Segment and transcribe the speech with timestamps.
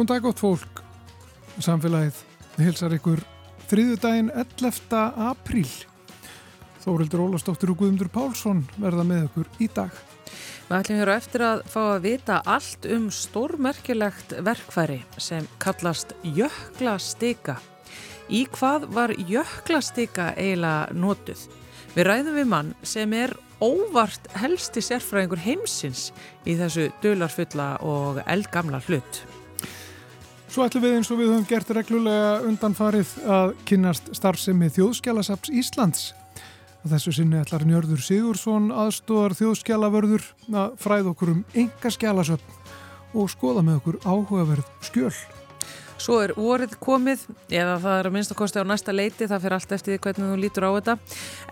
[0.00, 0.78] Góðan dag átt fólk,
[1.60, 2.18] samfélagið
[2.56, 3.20] hilsar ykkur
[3.68, 5.00] þriðudaginn 11.
[5.26, 5.68] apríl.
[6.80, 9.90] Þórildur Ólastóttir og Guðmundur Pálsson verða með ykkur í dag.
[10.70, 16.14] Við ætlum hér á eftir að fá að vita allt um stórmerkilegt verkfæri sem kallast
[16.24, 17.58] jöklastika.
[18.32, 21.42] Í hvað var jöklastika eiginlega notuð?
[21.92, 26.06] Við ræðum við mann sem er óvart helsti sérfræðingur heimsins
[26.48, 29.20] í þessu dölarfulla og eldgamla hlut.
[30.50, 36.08] Svo ætlum við eins og við höfum gert reglulega undanfarið að kynast starfsemi þjóðskjálasaps Íslands.
[36.82, 42.58] Að þessu sinni ætlar Njörður Sigursson aðstóðar þjóðskjálavörður að fræða okkur um enga skjálasöpn
[43.14, 45.14] og skoða með okkur áhugaverð skjöl.
[46.00, 49.42] Svo er vorið komið, eða það er að minnst að kosti á næsta leiti, það
[49.44, 50.94] fyrir allt eftir því hvernig þú lítur á þetta.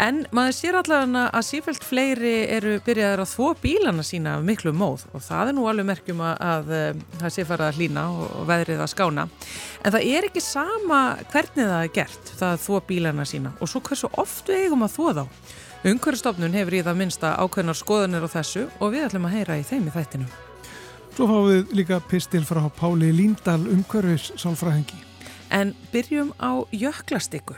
[0.07, 4.73] En maður sér allavega að sífælt fleiri eru byrjaðið að þvó bílana sína af miklu
[4.73, 8.07] móð og það er nú alveg merkjum að, að, að það sé farið að hlýna
[8.09, 9.29] og veðrið að skána.
[9.85, 13.71] En það er ekki sama hvernig það er gert, það að þvó bílana sína og
[13.71, 15.25] svo hversu oft við eigum að þvó þá.
[15.89, 19.67] Ungverðstofnun hefur í það minnsta ákveðnar skoðanir á þessu og við ætlum að heyra í
[19.69, 20.48] þeim í þættinu.
[21.19, 25.01] Svo fáum við líka pistil frá Páli Líndal umhverfis sálfræðingi.
[25.51, 27.57] En byrjum á jöklastikku.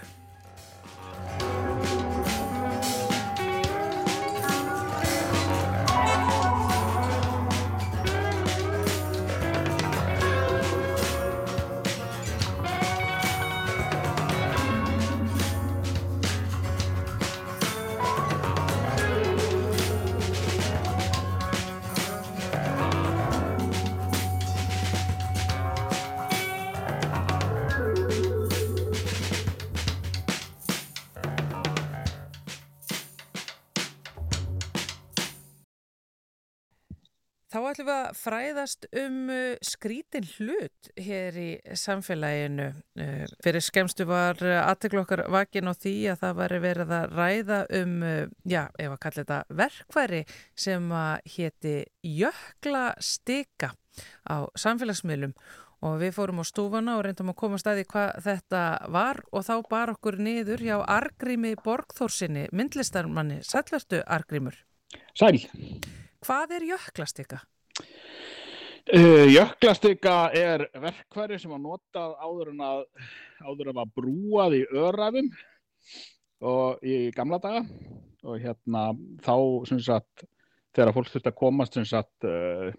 [38.01, 42.71] Að fræðast um uh, skrítin hlut hér í samfélaginu.
[42.99, 47.63] Uh, fyrir skemstu var aðtekla okkar vakin á því að það var verið að ræða
[47.81, 50.23] um, uh, já, ef að kalla þetta verkværi
[50.67, 51.75] sem að héti
[52.21, 53.75] jöklastika
[54.25, 55.35] á samfélagsmiðlum
[55.87, 59.55] og við fórum á stúfana og reyndum að koma staði hvað þetta var og þá
[59.71, 63.41] bar okkur niður hjá Argrími Borgþórsinni, myndlistarmanni.
[63.47, 64.59] Sælvertu Argrímur?
[65.17, 65.41] Sæl.
[66.21, 67.41] Hvað er jöklastika?
[68.89, 72.79] Uh, jöklastika er verkværi sem var notað áður en að,
[73.45, 75.29] áður að brúað í öræfum
[76.49, 77.61] og í gamla daga.
[78.25, 78.91] Og hérna
[79.25, 79.35] þá
[79.69, 80.25] sem sagt
[80.77, 82.71] þegar fólk þurfti að komast sem sagt uh,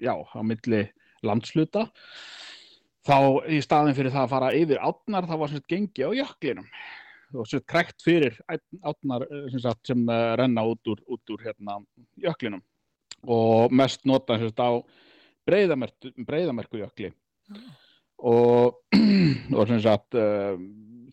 [0.00, 0.86] já, á milli
[1.26, 1.90] landsluta
[3.04, 3.18] þá
[3.52, 6.72] í staðin fyrir það að fara yfir átnar þá var sem sagt gengi á jöklinum.
[7.36, 11.44] Og sem sagt krekt fyrir átnar sem, sagt, sem uh, renna út úr, út úr
[11.44, 11.78] hérna,
[12.16, 12.64] jöklinum.
[13.28, 14.72] Og mest nota á
[15.48, 17.70] breyðamerkujökli mm.
[18.30, 18.80] og,
[19.58, 20.58] og sem sagt uh,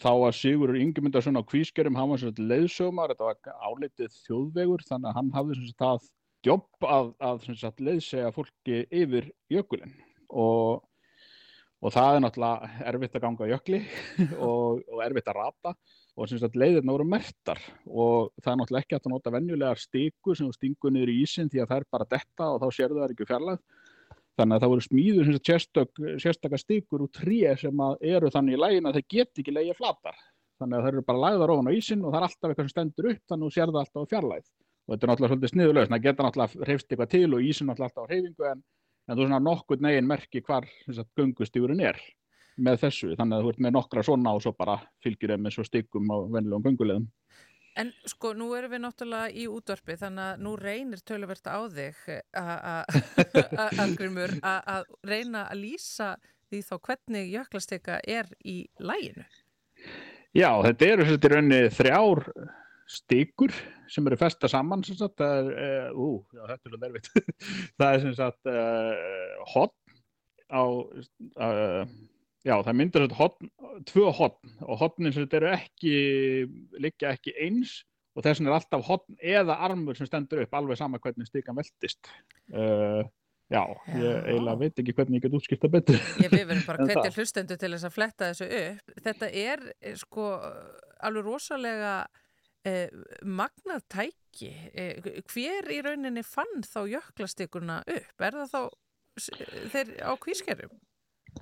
[0.02, 4.86] þá var Sigurur Ingemyndarsson á kvískerum, hann var sem sagt leiðsögumar, þetta var álitið þjóðvegur
[4.88, 6.10] þannig að hann hafði sem sagt það
[6.48, 9.96] jobb að, að sagt leiðsega fólki yfir jökulinn.
[10.28, 10.84] Og,
[11.82, 13.80] og það er náttúrulega erfitt að ganga jökli
[14.50, 15.74] og, og erfitt að rata.
[16.18, 19.82] Og sem sagt leiðirna voru mertar og það er náttúrulega ekki að það nota venjulegar
[19.82, 23.04] stíkur sem stingur niður í ísin því að það er bara detta og þá sérðu
[23.04, 23.60] það ekki fjarlæð
[24.38, 27.84] þannig að það voru smíður sérstök, sérstakar stíkur úr tré sem
[28.14, 30.18] eru þannig í lægin að það get ekki leiði flatar
[30.62, 32.74] þannig að það eru bara lagðar ofan á ísin og það er alltaf eitthvað sem
[32.74, 34.48] stendur upp þannig að þú sérðu alltaf á fjarlæð
[34.88, 37.90] og þetta er náttúrulega svolítið sniðulegst, það geta náttúrulega hreyfst eitthvað til og ísin náttúrulega
[37.92, 38.64] alltaf á hreyfingu en,
[39.08, 40.70] en þú svona nokkur negin merki hvar
[41.18, 42.00] gungustýfurinn er
[42.58, 45.56] með þessu, þannig að þú ert með nokkra svona og svo bara fylgjur þeim með
[45.56, 47.06] svo stykkum á vennilegum gungulegum.
[47.78, 52.00] En sko, nú erum við náttúrulega í útvarpi þannig að nú reynir töluvert á þig
[53.84, 56.16] Angrimur að reyna að lýsa
[56.50, 59.26] því þá hvernig jöklastika er í læginu.
[60.36, 62.24] Já, þetta eru er önni þrjár
[62.88, 63.54] stykur
[63.92, 67.10] sem eru festa saman sem sagt, það er, uh, ú, já, þetta er alveg erfitt
[67.80, 69.98] það er sem sagt uh, hotn
[70.48, 71.82] á uh,
[72.46, 73.52] Já, það myndir svona hotn,
[73.90, 75.94] tvö hotn og hotnin sem þetta eru ekki,
[76.84, 77.80] liggja ekki eins
[78.18, 81.58] og þess vegna er alltaf hotn eða armur sem stendur upp alveg sama hvernig stíkan
[81.58, 82.10] veldist.
[82.50, 83.04] Uh,
[83.54, 86.00] já, já, ég eiginlega veit ekki hvernig ég get útskipta betur.
[86.24, 88.96] Ég við verðum bara hvetja hlustendu til þess að fletta þessu upp.
[89.06, 89.66] Þetta er
[90.02, 90.32] sko
[91.06, 91.94] alveg rosalega
[92.66, 92.90] eh,
[93.22, 94.52] magnað tæki.
[94.74, 98.26] Eh, hver í rauninni fann þá jöklastíkurna upp?
[98.26, 98.62] Er það þá
[99.74, 100.78] þeir á kvískerum?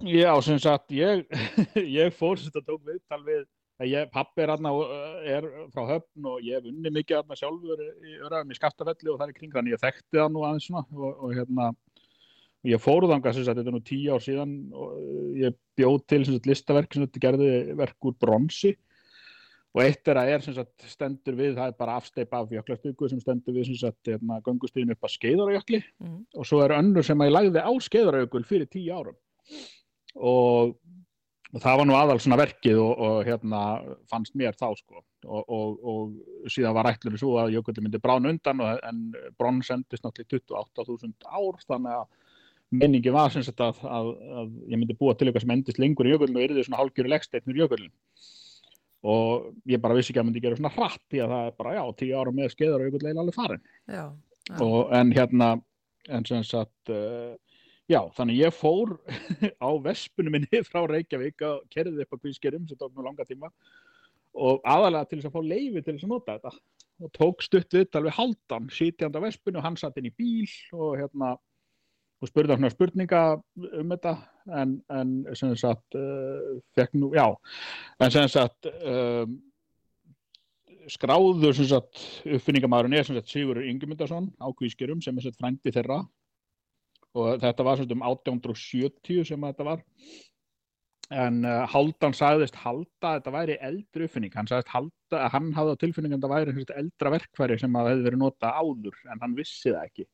[0.04, 1.24] Já, sem sagt, ég,
[2.00, 3.44] ég fór sem þetta tók viðtal við,
[3.88, 4.72] ég, pappi er, aðna,
[5.24, 9.20] er frá höfn og ég hef unni mikið aðna sjálfur í öraðum í Skaftafelli og
[9.20, 11.70] það er kring þannig ég þekkti það nú aðeins svona og, og hérna,
[12.68, 14.98] ég fór þanga sem sagt, þetta er nú tíu ár síðan og
[15.40, 18.74] ég bjóð til sem sagt listaverk sem þetta gerði verk úr bronsi.
[19.76, 23.10] Og eitt er að er sem sagt stendur við, það er bara afsteipa af jöklastugu
[23.12, 26.20] sem stendur við sem sagt hérna, gangustíðin upp að skeiðarajökli mm.
[26.40, 29.18] og svo er önnur sem að ég lagði á skeiðarajökul fyrir tíu árum
[30.16, 30.76] og,
[31.54, 33.62] og það var nú aðal svona verkið og, og hérna
[34.12, 35.04] fannst mér þá sko.
[35.26, 39.00] Og, og síðan var ætlunni svo að jökulli myndi brán undan en
[39.40, 42.06] brón sendist náttúrulega 28.000 ár þannig að
[42.74, 46.08] menningi var sem sagt að, að, að ég myndi búa til eitthvað sem endist lengur
[46.08, 47.94] í jökullin og yrði svona hálfgjöru leggsteitnur í jökullin
[49.06, 51.76] og ég bara vissi ekki að myndi gera svona hratt því að það er bara
[51.76, 54.06] já, tíu ára með skeiðar og jökull eða alveg farin já,
[54.50, 54.58] já.
[54.66, 55.50] Og, en hérna
[56.16, 57.34] en sem sagt uh,
[57.92, 58.96] já, þannig ég fór
[59.68, 63.52] á vespunum minni frá Reykjavík og kerði upp á kvískerum sem tók mjög langa tíma
[64.36, 66.64] og aðalega til þess að fá leiði til þess að nota þetta.
[67.04, 71.36] Og tók stutt við alveg haldan sítjanda vespunum, hann satt inn í bíl og hérna
[72.24, 73.22] og spurði hann spurninga
[73.80, 74.14] um þetta
[74.62, 77.28] en, en sem sagt uh, fekk nú, já
[78.00, 79.36] en sem sagt um,
[80.92, 85.42] skráður sem sagt uppfinningamæðurinn er sem sagt Sigurður Ingemyndarsson á Kvískerum sem er sem sagt
[85.42, 86.04] frændi þeirra
[87.16, 89.84] og þetta var svona um 1870 sem þetta var.
[91.14, 94.34] En uh, Haldan sagðist halda að þetta væri eldri uppfinning.
[94.34, 97.90] Hann sagðist halda að hann hafði á tilfinning að þetta væri eldra verkværi sem að
[97.92, 100.08] hefði verið nota áður en hann vissi það ekki.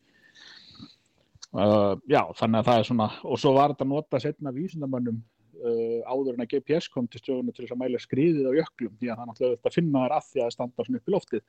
[1.51, 5.97] Uh, já, þannig að það er svona, og svo var þetta nota setna vísindamönnum uh,
[6.07, 9.09] áður en að GPS kom til stjóðunum til þess að mæla skriðið á jöklum, því
[9.09, 11.43] að það náttúrulega þetta finna þær að því að það standa svona upp í loftið.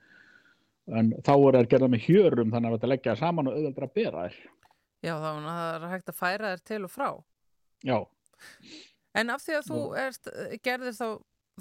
[0.99, 3.95] En þá er það gerða með hjörum þannig að þetta leggja saman og auðvitað að
[3.99, 4.41] bera þær
[5.03, 5.43] Já, þá er
[5.83, 7.09] það hægt að færa þær til og frá.
[7.83, 7.97] Já.
[9.13, 10.29] En af því að þú erst,
[10.65, 11.07] gerðir þá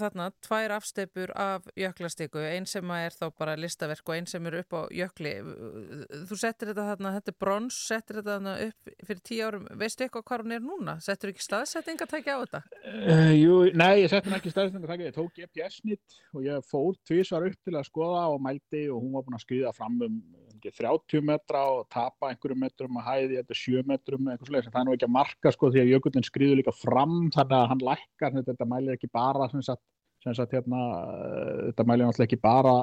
[0.01, 4.57] þarna tvær afsteipur af jöklastiku, einn sem er þá bara listaverk og einn sem er
[4.63, 5.35] upp á jökli.
[6.31, 9.67] Þú settir þetta þarna, þetta er brons settir þetta þarna upp fyrir tíu árum.
[9.83, 10.97] Veistu eitthvað hvað hún er núna?
[11.05, 12.63] Settur ekki staðsettingatækja á þetta?
[12.89, 17.61] Uh, jú, nei, ég settur ekki staðsettingatækja ég tók GPS-nýtt og ég fór tvísvar upp
[17.61, 20.23] til að skoða og mældi og hún var búin að skriða fram um
[20.71, 24.87] 30 metra og tapa einhverjum metrum að hæði þetta 7 metrum eitthvað slúið, það er
[24.87, 28.37] nú ekki að marka sko því að jökullin skriður líka fram þannig að hann lækkar,
[28.51, 29.83] þetta mælir ekki bara sem sagt,
[30.23, 30.85] sem sagt hérna
[31.71, 32.77] þetta mælir náttúrulega ekki bara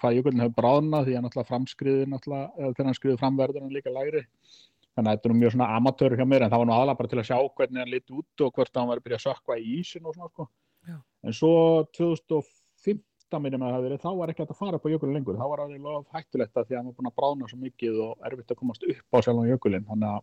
[0.00, 3.76] hvað jökullin hefur bráðna því að náttúrulega framskriður náttúrulega, eða þegar hann skriður framverður hann
[3.76, 4.24] líka lægri,
[4.96, 7.12] þannig að þetta er mjög svona amatör hjá mér en það var nú aðalega bara
[7.12, 9.60] til að sjá hvernig hann lit út og hvort hann var að byrja að sökva
[9.60, 10.48] í ísin og svona sko.
[11.20, 11.52] en svo
[11.98, 15.38] 2005 átta minnum að það verið, þá var ekki að fara upp á jökulin lengur,
[15.38, 18.02] þá var það lof hættulegt að því að hann var búin að brána svo mikið
[18.04, 20.22] og erfitt að komast upp á sjálf á jökulin þannig að,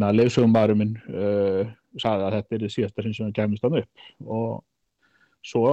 [0.00, 4.06] að leifsögumæðurinn minn uh, sagði að þetta er það síðasta sem hann kemist hann upp.
[4.26, 4.54] Og
[5.44, 5.72] svo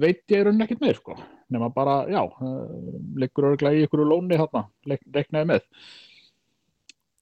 [0.00, 1.16] veit ég raun ekkert meir sko,
[1.52, 5.68] nema bara já, uh, liggur örglega í ykkur lóni þarna, leiknaði með.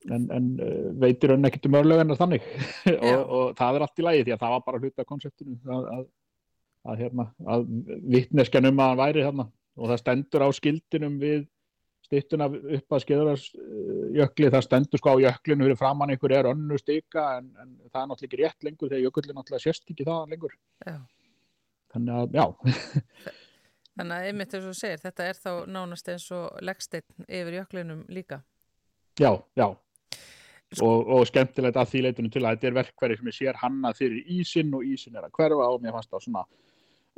[0.08, 2.46] En, en uh, veitir raun ekkert um örlög en þannig.
[3.08, 5.90] Og, og það er allt í lagi því að það var bara hluta konseptinu að,
[5.96, 6.06] að
[6.86, 7.66] að, hérna, að
[8.14, 9.48] vittneskjan um að hann væri hérna.
[9.78, 11.46] Og það stendur á skildinum við
[12.08, 17.26] stittuna upp að skeðurasjökli, það stendur sko á jöklinu fyrir framann einhver er önnu stika
[17.38, 20.54] en, en það er náttúrulega ekki rétt lengur þegar jökullin náttúrulega sérst ekki það lengur.
[20.86, 20.96] Já.
[21.92, 22.46] þannig að já.
[23.98, 28.04] Þannig að einmitt eins og segir, þetta er þá nánast eins og leggsteinn yfir jöklinum
[28.14, 28.40] líka.
[29.18, 29.66] Já, já.
[30.84, 33.90] Og, og skemmtilegt að því leitinu til að þetta er verkverði sem ég sér hanna
[33.96, 36.44] fyrir ísin og ísin er að hverfa og mér fannst það svona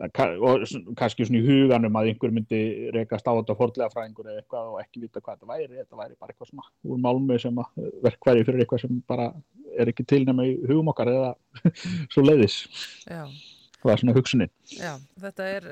[0.00, 0.64] og
[0.96, 2.60] kannski svona í huganum að einhver myndi
[2.94, 5.70] rekast á þetta fordlega fræðingur eða eitthvað og ekki vita hvað þetta væri.
[5.76, 9.30] Þetta væri bara eitthvað svona úr málmi sem að verkverði fyrir eitthvað sem bara
[9.76, 11.32] er ekki tilnæma í hugum okkar eða
[12.12, 12.62] svo leiðis
[13.04, 13.24] Já.
[13.80, 14.50] Það var svona hugsunin.
[14.76, 14.90] Já,
[15.22, 15.66] þetta er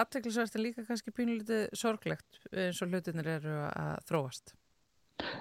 [0.00, 4.52] aðteklisvært en líka kannski pínulítið sorglegt eins og hlutinir eru að þróast.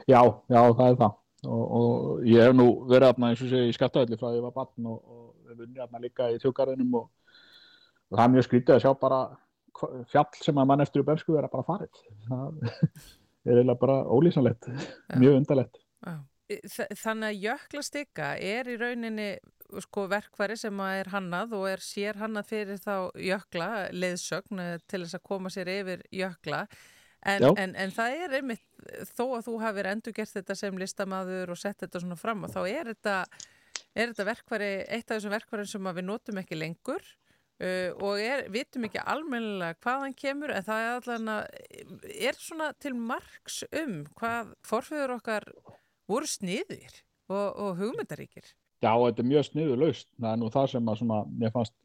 [0.08, 1.18] Já, já, það er það.
[1.44, 4.38] Og, og ég hef nú verið aðna eins og sé í skattaðalli frá því að
[4.38, 7.10] ég var barn og, og við vunnið aðna líka í þjókarðinum og,
[8.12, 9.22] og það er mjög skrítið að sjá bara
[10.12, 12.04] fjall sem að mann eftir í bernsku vera bara farið.
[12.28, 12.68] Það
[13.48, 14.70] er eiginlega bara ólýsanlegt
[15.20, 15.82] mjög undarlegt.
[17.00, 19.30] Þannig að jöklastika er í rauninni
[19.82, 25.02] sko verkværi sem er hannað og er sér hannað fyrir þá jökla leiðsögn eh, til
[25.06, 26.66] þess að koma sér yfir jökla.
[27.24, 28.64] En, en, en það er einmitt,
[29.16, 32.52] þó að þú hafið endur gert þetta sem listamaður og sett þetta svona fram og
[32.52, 33.14] þá er þetta,
[33.96, 37.08] er þetta verkværi, eitt af þessum verkværin sem við notum ekki lengur
[37.62, 41.38] uh, og er, vitum ekki almennilega hvaðan kemur en það er allavega,
[42.30, 45.48] er svona til margs um hvað forfeyður okkar
[46.10, 48.54] voru sniðir og, og hugmyndaríkir.
[48.84, 51.76] Já, þetta er mjög sniður laust, það er nú það sem að svona, mér fannst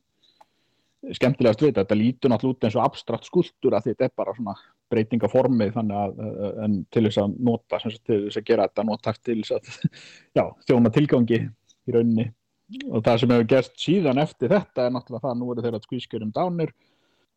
[1.14, 1.98] skemmtilegast við þetta.
[1.98, 4.56] Lítur náttúrulega út eins og abstrakt skuldur að þetta er bara svona
[4.90, 9.22] breytingaformið þannig að en til þess að nota sagt, til þess að gera þetta notast
[9.26, 9.94] til þess að
[10.38, 12.28] já, þjóna tilgangi í rauninni
[12.68, 15.82] og það sem hefur gerst síðan eftir þetta er náttúrulega það að nú eru þeirra
[15.84, 16.72] skvískjörum dánir.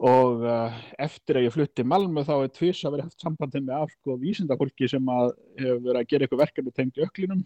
[0.02, 3.84] Og uh, eftir að ég flutti Malmö þá er tviss að vera haft sambandið með
[3.84, 7.44] af sko vísindafólki sem að hefur verið að gera eitthvað verkefni tengt öklinum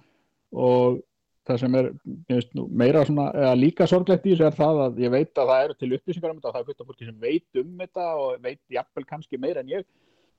[0.55, 1.01] og
[1.45, 1.89] það sem er
[2.31, 5.75] veist, meira svona, líka sorglegt í þessu er það að ég veit að það eru
[5.75, 8.47] til upplýsingar um þetta og það er fullt af fólki sem veit um þetta og
[8.47, 9.85] veit jafnvel kannski meira en ég.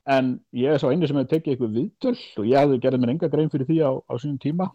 [0.08, 3.12] En ég er svo eini sem hefur tekið eitthvað viðtöl og ég hafði gerðið mér
[3.12, 4.70] enga grein fyrir því á, á sínum tíma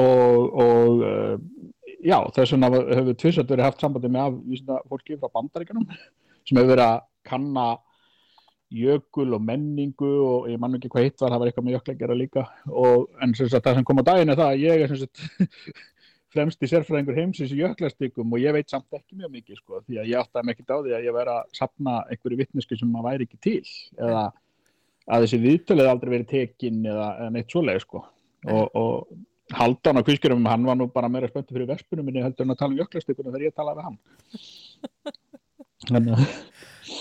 [0.00, 1.34] og, og uh,
[2.04, 5.88] já þess vegna hefur tvissat verið haft sambandi með afvísina fólki frá bandaríkanum
[6.44, 7.66] sem hefur verið að kanna
[8.74, 12.16] jökul og menningu og ég mann ekki hvað hitt var, það var eitthvað með jöklegjara
[12.18, 12.44] líka.
[12.66, 14.94] Og en sagt, það sem kom á daginn er það að ég er
[16.34, 20.00] fremst í sérfræðingur heimsins í jöklastykum og ég veit samt ekki mjög mikið sko því
[20.00, 22.90] að ég áttaði mig ekkert á því að ég væri að sapna einhverju vittnesku sem
[22.90, 23.60] maður væri ekki til
[24.00, 24.24] eða
[25.04, 28.02] að þessi viðtölið aldrei verið tekinn eða, eða neitt svoleið sko.
[28.50, 29.14] Og, og
[29.52, 32.62] Haldan á kvískjörum, hann var nú bara meira spöntu fyrir vespunum minni heldur en að
[32.62, 33.98] tala um jöklastykunum þegar ég talaði við hann
[35.88, 36.30] Þannig að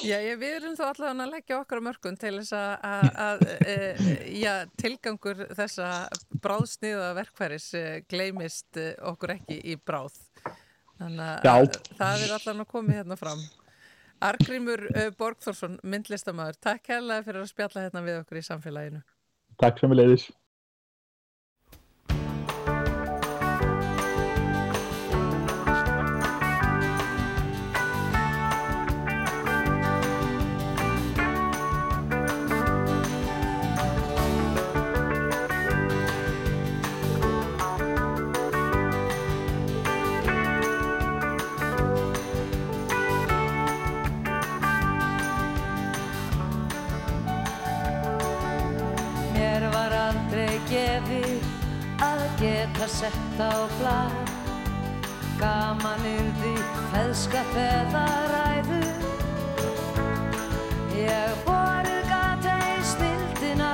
[0.03, 3.75] Já, ég, við erum þó allavega að leggja okkar mörgum til þess að e,
[4.39, 5.88] já, tilgangur þessa
[6.43, 10.15] bráðsniða verkfæris e, gleimist e, okkur ekki í bráð.
[11.01, 13.43] Þannig að það er allavega komið hérna fram.
[14.23, 19.03] Argrímur e, Borgþórsson, myndlistamæður, takk hérlega fyrir að spjalla hérna við okkur í samfélaginu.
[19.59, 20.29] Takk sem við leiðis.
[52.44, 54.32] Geta sett á blad
[55.39, 56.56] Gaman yrði
[56.92, 58.80] feðskap eða ræðu
[60.98, 63.72] Ég borur gata í snildina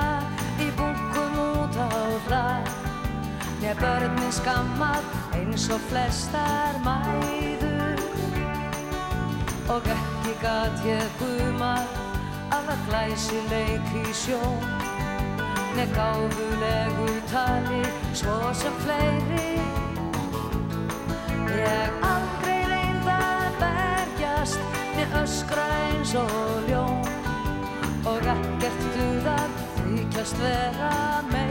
[0.62, 1.90] í bunkum út á
[2.28, 2.70] hlað
[3.60, 5.04] Mér börni skammar
[5.36, 8.00] eins og flestar mæður.
[9.70, 11.84] Og ekki gat ég gumar
[12.56, 14.89] að það glæsi leik í sjón
[15.80, 19.52] með gáðulegu tali svo sem fleiri.
[21.56, 27.00] Ég aldrei reynda að berjast með öskra eins og ljón.
[28.12, 29.56] Og ekkert duðar
[29.86, 30.92] þykjast vera
[31.32, 31.49] meiri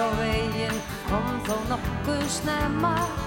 [0.00, 0.78] ljós á veginn
[1.08, 3.19] kom þó nokkuð snemma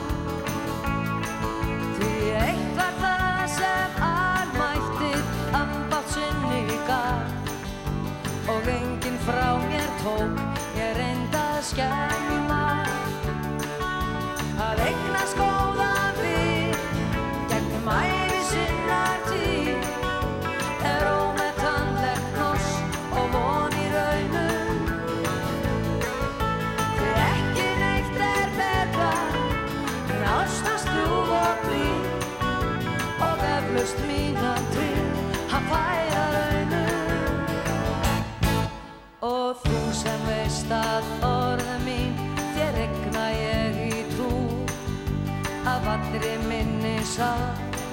[47.14, 47.30] sá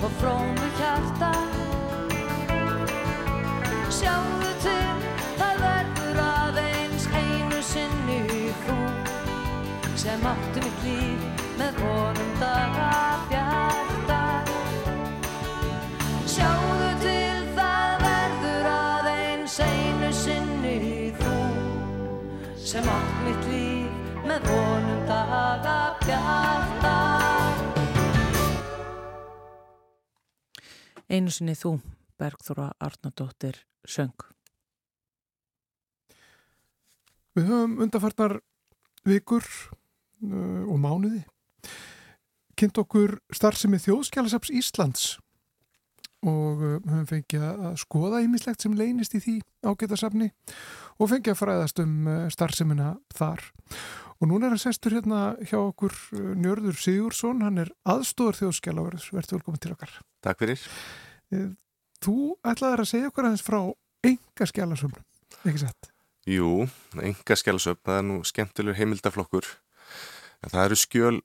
[0.02, 1.30] og frómu hjarta.
[3.92, 5.02] Sjáðu til,
[5.36, 8.20] það verður aðeins einu sinni
[8.64, 8.76] þú
[10.00, 12.88] sem áttu mitt líf með honum daga
[13.28, 14.22] bjarta
[16.24, 21.36] Sjáðu til, það verður aðeins einu sinni þú
[22.56, 25.89] sem áttu mitt líf með honum daga
[31.11, 31.81] Einu sinni þú,
[32.21, 34.14] Bergþóra Arnardóttir, söng.
[37.35, 38.37] Við höfum undarfartar
[39.07, 41.25] vikur uh, og mánuði
[42.61, 45.05] kynnt okkur starfsemi þjóðskjálasaps Íslands
[46.21, 50.29] og uh, höfum fengið að skoða ímislegt sem leynist í því ágætasafni
[51.00, 53.47] og fengið að fræðast um uh, starfsemina þar.
[54.20, 59.06] Og núna er hann sestur hérna hjá okkur uh, Njörður Sigursson, hann er aðstóður þjóðskjálaverðs,
[59.16, 59.94] verður velkominn til okkar.
[60.24, 60.66] Takk fyrir.
[62.04, 63.60] Þú ætlaði að segja okkur aðeins frá
[64.04, 65.04] enga skjálasöfnum,
[65.44, 65.90] ekki sett?
[66.28, 66.66] Jú,
[67.00, 69.48] enga skjálasöfn, það er nú skemmtilegur heimildaflokkur.
[70.44, 71.16] Það eru skjöl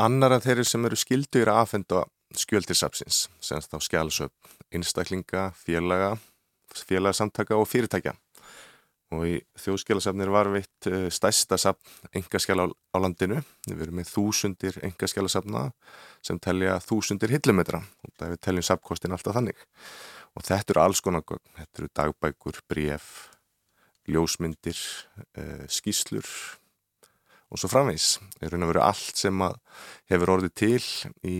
[0.00, 2.02] annar af þeirri sem eru skildur að aðfenda
[2.38, 4.34] skjöl til sapsins, semst á skjálasöfn,
[4.74, 6.16] einstaklinga, félaga,
[6.74, 8.14] félagsamtaka og fyrirtækja.
[9.10, 13.40] Og í þjóðskjálasafnir var veitt stærsta sapn engaskjala á, landinu.
[13.66, 15.64] Við erum með þúsundir engaskjálasafna
[16.22, 19.66] sem telja þúsundir hillumetra og það við teljum sapkostin alltaf þannig.
[20.38, 23.08] Og þetta eru alls konar gögn, þetta eru dagbækur, bref,
[24.10, 24.78] ljósmyndir,
[25.34, 26.30] uh, skýslur
[27.50, 28.20] og svo framvegs.
[28.36, 29.42] Það er raun að vera allt sem
[30.12, 30.84] hefur orðið til
[31.26, 31.36] í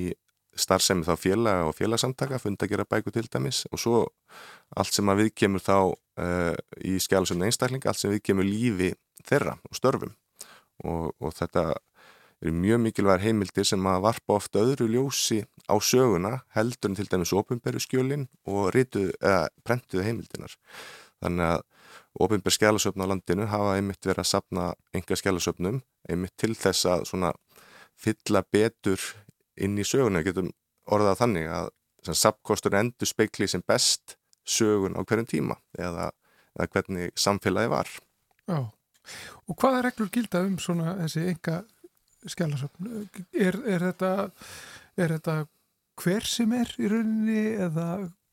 [0.58, 4.00] starfsemi þá félaga og félagsamtaka, funda að gera bæku til dæmis og svo
[4.76, 8.92] allt sem að við kemur þá uh, í skjálusöfna einstakling, allt sem við kemur lífi
[9.26, 10.16] þeirra og störfum
[10.84, 11.72] og, og þetta
[12.40, 17.08] eru mjög mikilvæg heimildir sem að varpa ofta öðru ljósi á söguna heldur en til
[17.10, 20.54] dæmis ofinberu skjölin og rítuð, eða prentuð heimildinar.
[21.20, 21.66] Þannig að
[22.24, 27.04] ofinber skjálusöfna á landinu hafa einmitt verið að sapna enga skjálusöfnum einmitt til þess að
[27.12, 27.34] svona
[28.00, 29.00] fylla betur
[29.60, 30.50] inn í söguna, getum
[30.90, 31.70] orðað þannig að
[32.16, 34.16] sapkostur endur speikli sem best
[34.48, 36.10] sögun á hverjum tíma eða,
[36.56, 37.90] eða hvernig samfélagi var.
[38.48, 38.58] Já,
[39.46, 41.60] og hvaða reglur gilda um svona þessi enga
[42.28, 42.88] skjálasöfn?
[43.32, 44.12] Er, er, þetta,
[45.00, 45.36] er þetta
[46.00, 47.86] hver sem er í rauninni eða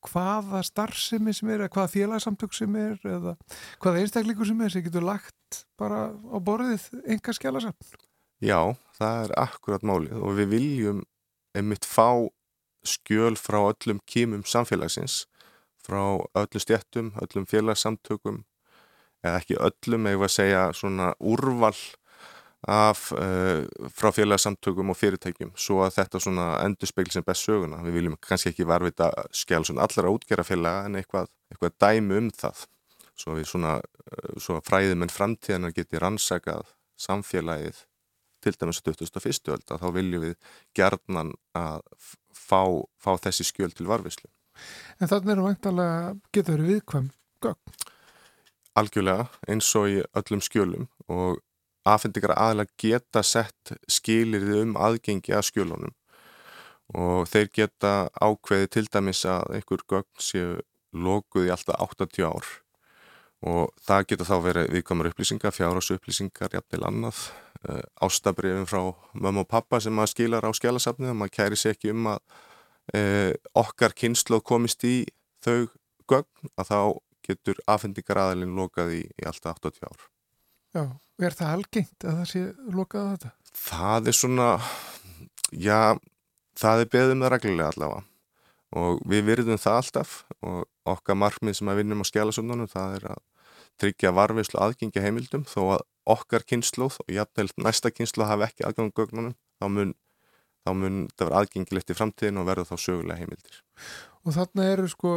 [0.07, 3.35] hvaða starfsemi sem er eða hvaða félagsamtök sem er eða
[3.83, 7.95] hvaða einstaklingur sem er sem getur lagt bara á borðið enga skjálasöfn?
[8.43, 11.05] Já, það er akkurat málið og við viljum
[11.57, 12.27] einmitt fá
[12.87, 15.25] skjöl frá öllum kímum samfélagsins,
[15.83, 16.01] frá
[16.37, 18.43] öllum stjættum, öllum félagsamtökum,
[19.25, 21.75] eða ekki öllum, eða að segja svona úrval
[22.67, 27.83] af, uh, frá félagsamtökum og fyrirtækjum, svo að þetta svona endur speil sem best söguna.
[27.85, 32.65] Við viljum kannski ekki varvita skjál svona allra útgerrafélaga en eitthvað, eitthvað dæmi um það,
[33.17, 37.85] svo við svona, uh, svo fræðum en framtíðanar geti rannsakað samfélagið
[38.43, 39.51] til dæmis að 2001.
[39.55, 40.35] öld að þá viljum við
[40.77, 41.81] gerðnan að
[42.33, 42.61] fá,
[42.97, 44.29] fá þessi skjöl til varfislu.
[44.97, 47.11] En þannig er það vantalega getur verið viðkvæm
[47.45, 47.75] gögn?
[48.77, 51.41] Algjörlega, eins og í öllum skjölum og
[51.87, 55.95] aðfendingar aðalega geta sett skilirði um aðgengi að skjölunum
[56.97, 60.53] og þeir geta ákveði til dæmis að einhver gögn séu
[60.93, 62.51] lokuð í alltaf 80 ár
[63.45, 67.27] og það geta þá verið viðkomar upplýsingar, fjárhás upplýsingar, jafnvel annað
[67.65, 71.73] Uh, ástabrifin frá mamma og pappa sem maður skilar á skjálasafnið og maður kæri sér
[71.73, 72.19] ekki um að
[72.93, 75.07] uh, okkar kynslu komist í
[75.41, 75.65] þau
[76.05, 76.79] gögn að þá
[77.25, 80.05] getur afhendingar aðalinn lokað í, í alltaf 80 ár.
[80.77, 80.83] Já,
[81.25, 82.43] er það algengt að það sé
[82.77, 83.33] lokað á þetta?
[83.63, 84.47] Það er svona,
[85.49, 85.81] já,
[86.61, 88.05] það er beðum með reglulega allavega
[88.75, 93.05] og við virðum það alltaf og okkar markmið sem að vinnum á skjálasafnunum það er
[93.13, 93.21] að
[93.81, 95.45] tryggja varfiðslu aðgengi heimildum.
[95.47, 95.85] Þó að
[96.17, 99.93] okkar kynsluð og jafnveg næsta kynsluð hafi ekki aðgang gögnunum þá mun,
[100.65, 103.61] þá mun það vera aðgengilegt í framtíðin og verða þá sögulega heimildir.
[104.25, 105.13] Og þarna eru sko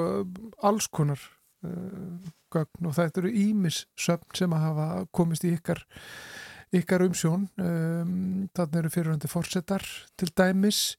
[0.67, 1.23] alls konar
[1.67, 2.21] uh,
[2.53, 5.85] gögn og þetta eru ímis söfn sem að hafa komist í ykkar
[6.77, 7.49] ykkar umsjón.
[7.59, 9.87] Um, þarna eru fyrirhandi fórsetar
[10.21, 10.95] til dæmis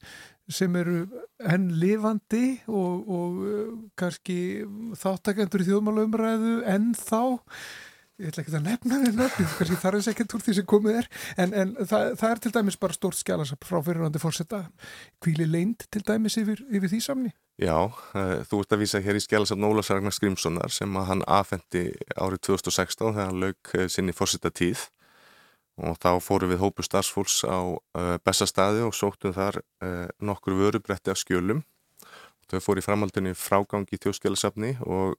[0.54, 1.04] sem eru
[1.42, 4.36] henn lifandi og, og uh, kannski
[5.00, 7.22] þáttakendur í þjóðmálaumræðu en þá
[8.22, 11.08] ég ætla ekki að nefna nöfnum, kannski þar er sekkent úr því sem komið er,
[11.42, 14.60] en, en það, það er til dæmis bara stórt skjálasap frá fyrirhandi fórsetta,
[15.22, 17.32] kvíli leint til dæmis yfir, yfir því samni?
[17.60, 21.24] Já, uh, þú ert að vísa hér í skjálasap Nóla Sargnar Skrimssonar sem að hann
[21.26, 24.86] afhendi árið 2016 þegar hann lauk uh, sinni fórsetta tíð
[25.80, 31.12] og þá fóru við hópu starfsfólks á uh, Bessastadi og sóttum þar uh, nokkur vörubretti
[31.12, 31.62] af skjölum.
[32.50, 35.14] Þau fóru í framhaldunni frágangi í þjóðskjálasafni og,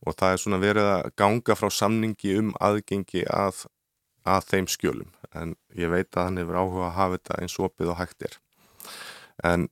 [0.00, 3.66] og það er svona verið að ganga frá samningi um aðgengi að,
[4.24, 5.10] að þeim skjölum.
[5.36, 8.38] En ég veit að hann hefur áhuga að hafa þetta eins opið og hægt er.
[9.44, 9.68] En,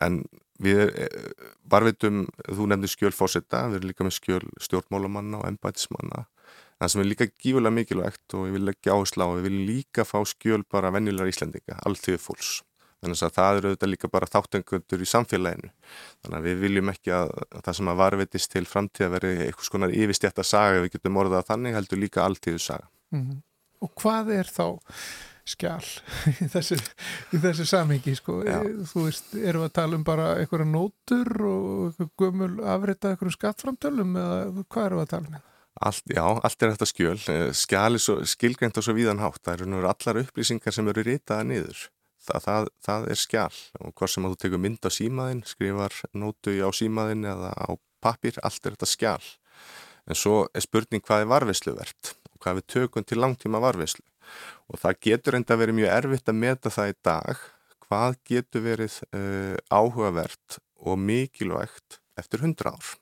[0.00, 0.22] en
[0.62, 1.20] við eh,
[1.68, 6.24] varvitum, þú nefnir skjöl fórsetta, við erum líka með skjöl stjórnmálamanna og embætismanna
[6.76, 10.06] það sem er líka gífulega mikilvægt og ég vil ekki áhersla á, við viljum líka
[10.08, 12.56] fá skjöl bara venjulegar íslendinga, alltíðu fólks
[13.02, 15.70] þannig að það eru auðvitað líka bara þáttengundur í samfélaginu
[16.24, 19.32] þannig að við viljum ekki að, að það sem að varvetist til framtíð að veri
[19.46, 23.22] eitthvað skonar yfirstjætt að saga við getum orðað að þannig heldur líka alltíðu saga mm
[23.22, 23.42] -hmm.
[23.84, 24.80] Og hvað er þá
[25.46, 25.84] skjál
[26.42, 26.78] í þessu,
[27.36, 28.40] í þessu samhengi sko.
[28.92, 34.16] þú veist, erum við að tala um bara einhverja nótur og gömul afrita einhverjum skattframtölum
[34.16, 35.44] eða hvað erum við að tala um?
[35.76, 37.18] Allt, já, allt er þetta skjöl.
[37.32, 39.42] Eh, skjál er skilgænt og svo víðan hátt.
[39.44, 41.82] Það eru allar upplýsingar sem eru ritaða niður.
[42.26, 45.94] Það, það, það er skjál og hvort sem að þú tekur mynd á símaðinn skrifar
[46.16, 47.70] nótu á símaðinn eða á
[48.02, 49.26] pappir, allt er þetta skjál
[50.06, 54.04] en svo er spurning hvað er varfisluvert og hvað við tökum til langtíma varfislu
[54.70, 57.42] og það getur enda verið mjög erfitt að meta það í dag
[57.86, 62.94] hvað getur verið uh, áhugavert og mikilvægt eftir hundra ár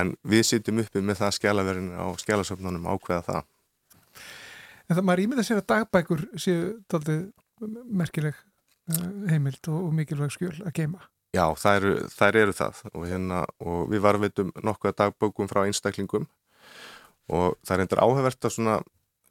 [0.00, 3.52] en við sittum uppi með það skjálaverðin á skjálasöfnunum ákveða það.
[4.88, 7.28] En það maður ímynda sér að dagbækur séu taldið
[7.92, 12.78] merkileg uh, heimild og, og mikilvæg skjöl að geima Já, þær, þær eru það.
[12.94, 16.24] Og, hérna, og við varveitum nokkuða dagbókum frá einstaklingum.
[17.28, 18.78] Og það er endur áhugavert að svona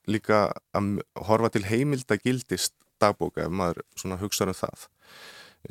[0.08, 0.43] líka
[0.78, 0.91] að
[1.28, 4.86] horfa til heimildagildist dagbóka ef maður svona hugsaður um það.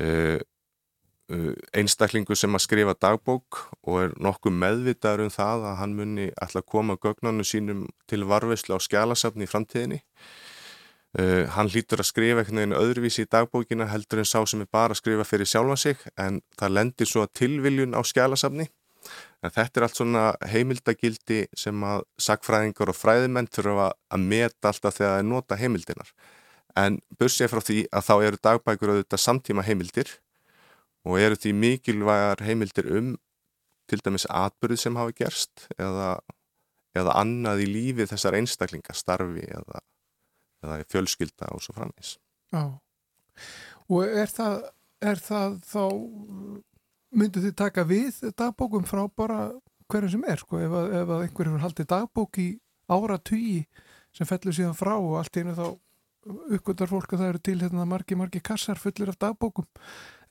[0.03, 0.39] Uh,
[1.75, 6.65] einstaklingu sem að skrifa dagbók og er nokkuð meðvitaður um það að hann muni alltaf
[6.65, 9.99] koma gögnanu sínum til varfislu á skjálasafni í framtíðinni.
[11.17, 14.67] Uh, hann hlýtur að skrifa einhvern veginn öðruvísi í dagbókina heldur en sá sem er
[14.71, 18.67] bara að skrifa fyrir sjálfa sig en það lendir svo tilviljun á skjálasafni
[19.45, 24.97] En þetta er allt svona heimildagildi sem að sagfræðingar og fræðimenn þurfa að meta alltaf
[24.97, 26.13] þegar það er nota heimildinar.
[26.77, 30.11] En bursið frá því að þá eru dagbækur auðvitað samtíma heimildir
[31.07, 33.15] og eru því mikilvægar heimildir um
[33.87, 36.17] til dæmis atbyrð sem hafa gerst eða,
[36.97, 39.83] eða annað í lífi þessar einstaklingar, starfi eða,
[40.65, 42.17] eða fjölskylda og svo framins.
[42.51, 42.75] Já,
[43.87, 44.67] og er það,
[44.99, 45.83] er það þá
[47.17, 49.41] myndu þið taka við dagbókum frá bara
[49.87, 52.47] hverju sem er sko, ef ef að einhver hefur haldið dagbók í
[52.91, 53.61] ára tugi
[54.15, 55.67] sem fellur síðan frá og allt einu þá
[56.27, 59.67] uppgöndar fólk að það eru til hérna margi, margi kassar fullir af dagbókum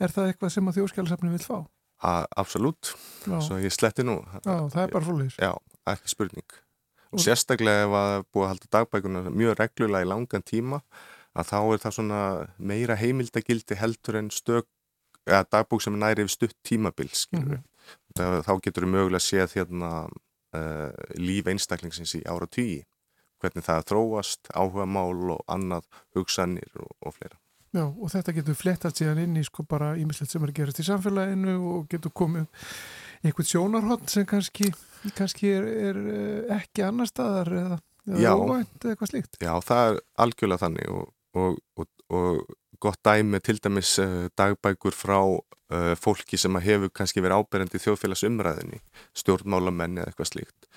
[0.01, 1.59] er það eitthvað sem að þjóðskjálasafni vil fá?
[2.05, 2.93] A, absolutt,
[3.25, 4.19] svo ég sletti nú.
[4.45, 5.53] Já, það er bara fólkis Já,
[5.89, 6.57] ekki spurning.
[7.15, 10.83] Og sérstaklega ef að búið að halda dagbækuna mjög reglulega í langan tíma
[11.37, 12.21] að þá er það svona
[12.59, 14.69] meira heimildagildi heldur en stök
[15.29, 18.43] ja, dagbúk sem næri yfir stutt tímabil mm -hmm.
[18.47, 20.09] þá getur við mögulega séð hérna,
[20.57, 22.85] uh, líf einstaklingsins í ára tíi
[23.41, 27.39] hvernig það þróast, áhuga mál og annað hugsanir og, og fleira
[27.77, 30.87] Já, og þetta getur flettast síðan inn í sko bara ímislegt sem er gerast í
[30.87, 32.47] samfélaginu og getur komið
[33.27, 34.71] einhvern sjónarhótt sem kannski,
[35.17, 37.81] kannski er, er eh, ekki annar staðar eða,
[38.13, 43.41] eða óvænt eða eitthvað slíkt Já, það er algjörlega þannig og, og, og gott dæmi
[43.41, 48.81] til dæmis uh, dagbækur frá uh, fólki sem hefur kannski verið áberandi í þjóðfélagsumræðinni,
[49.17, 50.69] stjórnmálamenni eða eitthvað slíkt.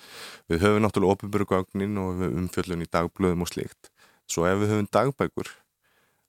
[0.50, 3.92] Við höfum náttúrulega ofinbjörgagnin og umfjöllun í dagblöðum og slíkt.
[4.30, 5.52] Svo ef við höfum dagbækur,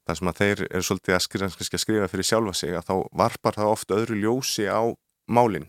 [0.06, 2.94] þar sem að þeir eru svolítið að skrifa, að skrifa fyrir sjálfa sig, að þá
[3.22, 4.82] varpar það ofta öðru ljósi á
[5.30, 5.68] málinn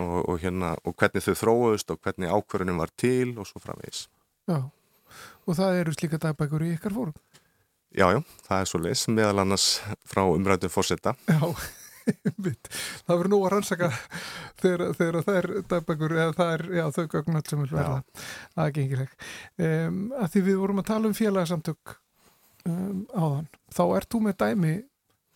[0.00, 4.06] og, og, hérna, og hvernig þau þróaust og hvernig ákverðunum var til og svo framvegis.
[4.48, 4.60] Já,
[5.46, 7.16] og það eru slíka dagbækur í ykkar fórum?
[7.96, 9.66] Jájú, já, það er svo leis, meðal annars
[10.08, 11.14] frá umræðum fórsetta.
[11.30, 11.40] Já,
[13.06, 13.90] það verður nú að rannsaka
[14.60, 18.00] þegar, það er dagbækur, eða það er, já, þau gögnat sem vil verða
[18.64, 19.14] aðgengileg.
[19.56, 21.96] Um, að því við vorum að tala um félagsamtök
[22.66, 24.74] um, áðan, þá ert þú með dæmi,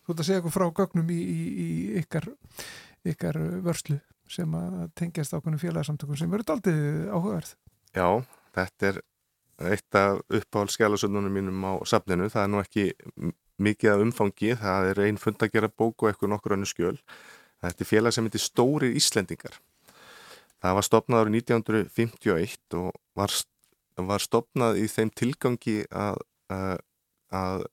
[0.05, 1.69] þú ert að segja eitthvað frá gögnum í, í, í
[2.01, 2.29] ykkar,
[3.13, 3.99] ykkar vörslu
[4.31, 6.75] sem að tengjast ákveðinu félagsamtökum sem verður aldrei
[7.11, 7.55] áhugaverð.
[7.97, 8.07] Já,
[8.55, 9.01] þetta er
[9.71, 12.87] eitt af uppáhaldskjálasöndunum mínum á safninu, það er nú ekki
[13.61, 16.95] mikið af umfangi, það er einn fund að gera bóku og eitthvað nokkur annu skjöl.
[17.61, 19.59] Þetta er félag sem heitir Stórir Íslendingar.
[20.61, 23.35] Það var stopnað árið 1951 og var,
[24.09, 26.81] var stopnað í þeim tilgangi að að,
[27.35, 27.67] að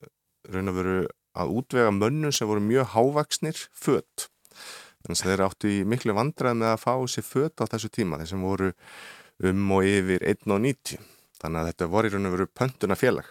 [0.51, 0.97] raun að veru
[1.37, 4.27] að útvega mönnum sem voru mjög hávaksnir fött
[5.05, 8.19] þannig að þeir áttu í miklu vandrað með að fá sér fött á þessu tíma
[8.21, 8.71] þeir sem voru
[9.47, 10.97] um og yfir 1.90
[11.37, 13.29] þannig að þetta voru í raun og veru pöntuna félag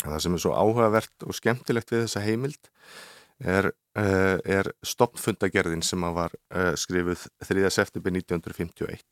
[0.00, 2.70] það sem er svo áhugavert og skemmtilegt við þessa heimild
[3.40, 7.66] er, uh, er stoppfundagerðin sem var uh, skrifuð 3.
[7.72, 9.04] september 1951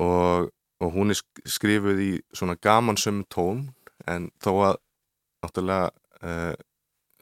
[0.00, 3.68] og, og hún er skrifuð í svona gamansum tón
[4.10, 4.78] en þó að
[5.44, 5.90] náttúrulega
[6.22, 6.54] uh,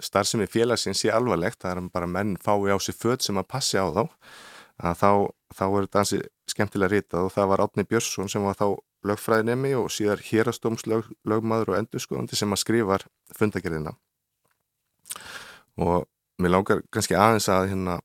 [0.03, 3.79] starfsemi félagsins sé alvarlegt, það er bara menn fái á sig född sem að passi
[3.79, 4.05] á þá
[4.83, 5.11] að þá,
[5.55, 7.27] þá er þetta ansi skemmtilega ritað.
[7.29, 8.67] Og það var Átni Björnsson sem var þá
[9.07, 13.97] lögfræðinemi og síðar hérastómslögmaður og endurskóðandi sem að skrifar fundagerðina
[15.83, 16.07] og
[16.43, 17.99] mér langar kannski aðeins að hérna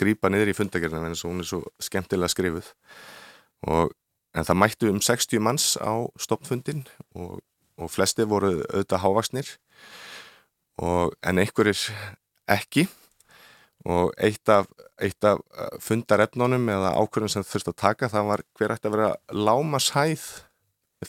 [0.00, 2.70] grýpa niður í fundagerðina en þess að hún er svo skemmtilega skrifuð.
[3.70, 3.92] Og
[4.34, 7.40] en það mættu um 60 manns á stoppfundin og
[7.80, 9.54] og flesti voru auðvitað hávaksnir
[10.82, 11.78] en einhverjir
[12.50, 12.86] ekki.
[13.82, 14.68] Og eitt af,
[15.02, 18.94] eitt af uh, fundarefnunum eða ákvörðum sem þurfti að taka það var hver ætti að
[18.94, 20.26] vera lámashæð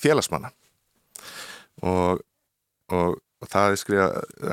[0.01, 0.49] félagsmanna.
[1.85, 2.23] Og,
[2.89, 4.07] og, og það skrifa,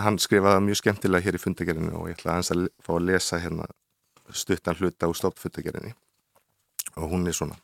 [0.04, 3.08] hann skrifaði mjög skemmtilega hér í fundagerinu og ég ætla að hans að fá að
[3.08, 3.70] lesa hérna
[4.36, 5.94] stuttan hluta úr stoppfundagerinni
[7.00, 7.56] og hún er svona.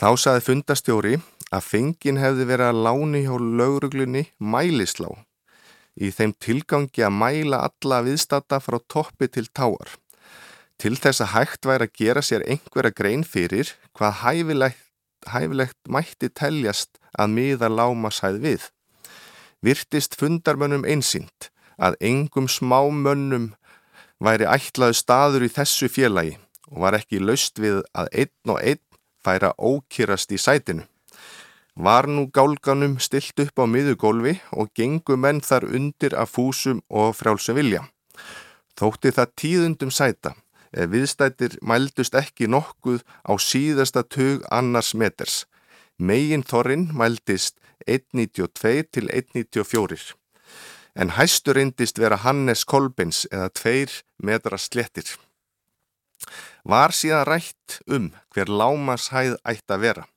[0.00, 1.16] Þá saði fundastjóri
[1.50, 5.10] að fengin hefði verið að láni hjá lauruglunni mælislá
[6.00, 9.96] í þeim tilgangi að mæla alla viðstata frá toppi til táar.
[10.80, 14.84] Til þess að hægt væri að gera sér einhverja grein fyrir hvað hæfilegt,
[15.28, 18.62] hæfilegt mætti teljast að miða láma sæð við.
[19.60, 23.50] Virtist fundarmönnum einsýnt að engum smámönnum
[24.24, 26.38] væri ætlaðu staður í þessu félagi
[26.70, 28.84] og var ekki laust við að einn og einn
[29.20, 30.86] færa ókýrast í sætinu.
[31.76, 37.14] Var nú gálganum stilt upp á miðugólfi og gengu menn þar undir af fúsum og
[37.14, 37.86] frjálsum vilja.
[38.74, 40.34] Þótti það tíðundum sæta,
[40.74, 45.46] ef viðstættir mældust ekki nokkuð á síðasta tög annars meters.
[45.98, 50.14] Megin þorrin mældist 1,92 til 1,94.
[50.96, 55.06] En hæstur reyndist vera Hannes Kolbins eða 2 metra slettir.
[56.64, 60.10] Var síðan rætt um hver lámashæð ætti að vera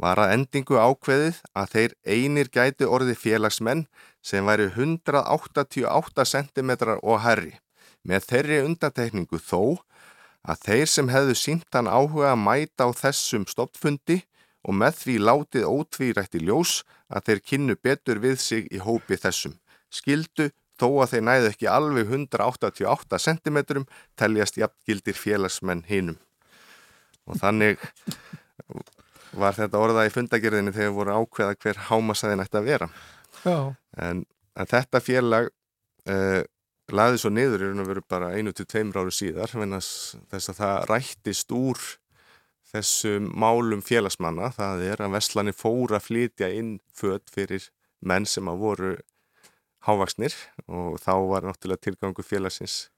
[0.00, 3.86] var að endingu ákveðið að þeir einir gæti orði félagsmenn
[4.24, 7.54] sem væri 188 cm og herri,
[8.02, 9.84] með þeirri undatekningu þó
[10.44, 14.22] að þeir sem hefðu sínt hann áhuga að mæta á þessum stoppfundi
[14.64, 19.56] og með því látið ótvírætti ljós að þeir kynnu betur við sig í hópi þessum.
[19.92, 23.58] Skildu þó að þeir næðu ekki alveg 188 cm
[24.18, 26.18] teljast jafngildir félagsmenn hinnum.
[27.28, 27.80] Og þannig
[29.38, 32.88] var þetta orða í fundagerðinu þegar voru ákveða hver hámasæðin ætti að vera?
[33.44, 35.50] En, en þetta félag
[36.10, 36.42] uh,
[36.94, 40.58] laði svo niður í raun og veru bara einu til tveimur áru síðar þess að
[40.60, 41.80] það rættist úr
[42.74, 44.50] þessum málum félagsmanna.
[44.54, 47.68] Það er að Vestlani fóra að flytja inn född fyrir
[48.04, 48.94] menn sem að voru
[49.84, 50.34] hávaksnir
[50.66, 52.88] og þá var náttúrulega tilgangu félagsins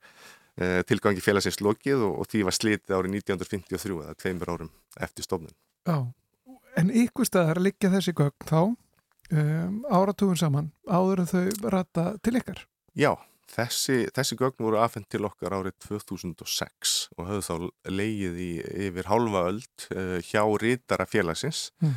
[0.61, 4.72] uh, tilgangi félagsins lokið og, og því var slitið árið 1953 eða tveimur árum
[5.03, 5.55] eftir stofnun.
[5.87, 5.99] Já
[6.76, 12.36] En ykkur staðar liggja þessi gögn þá um, áratugum saman áður en þau rata til
[12.40, 12.60] ykkar?
[12.96, 13.12] Já,
[13.52, 18.50] þessi, þessi gögn voru afhengt til okkar árið 2006 og höfðu þá leigið í
[18.88, 21.96] yfir hálfa öld uh, hjá rítara félagsins mm.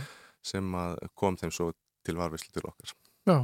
[0.54, 0.82] sem
[1.20, 1.72] kom þeim svo
[2.08, 2.96] til varfislu til okkar.
[3.28, 3.40] Já,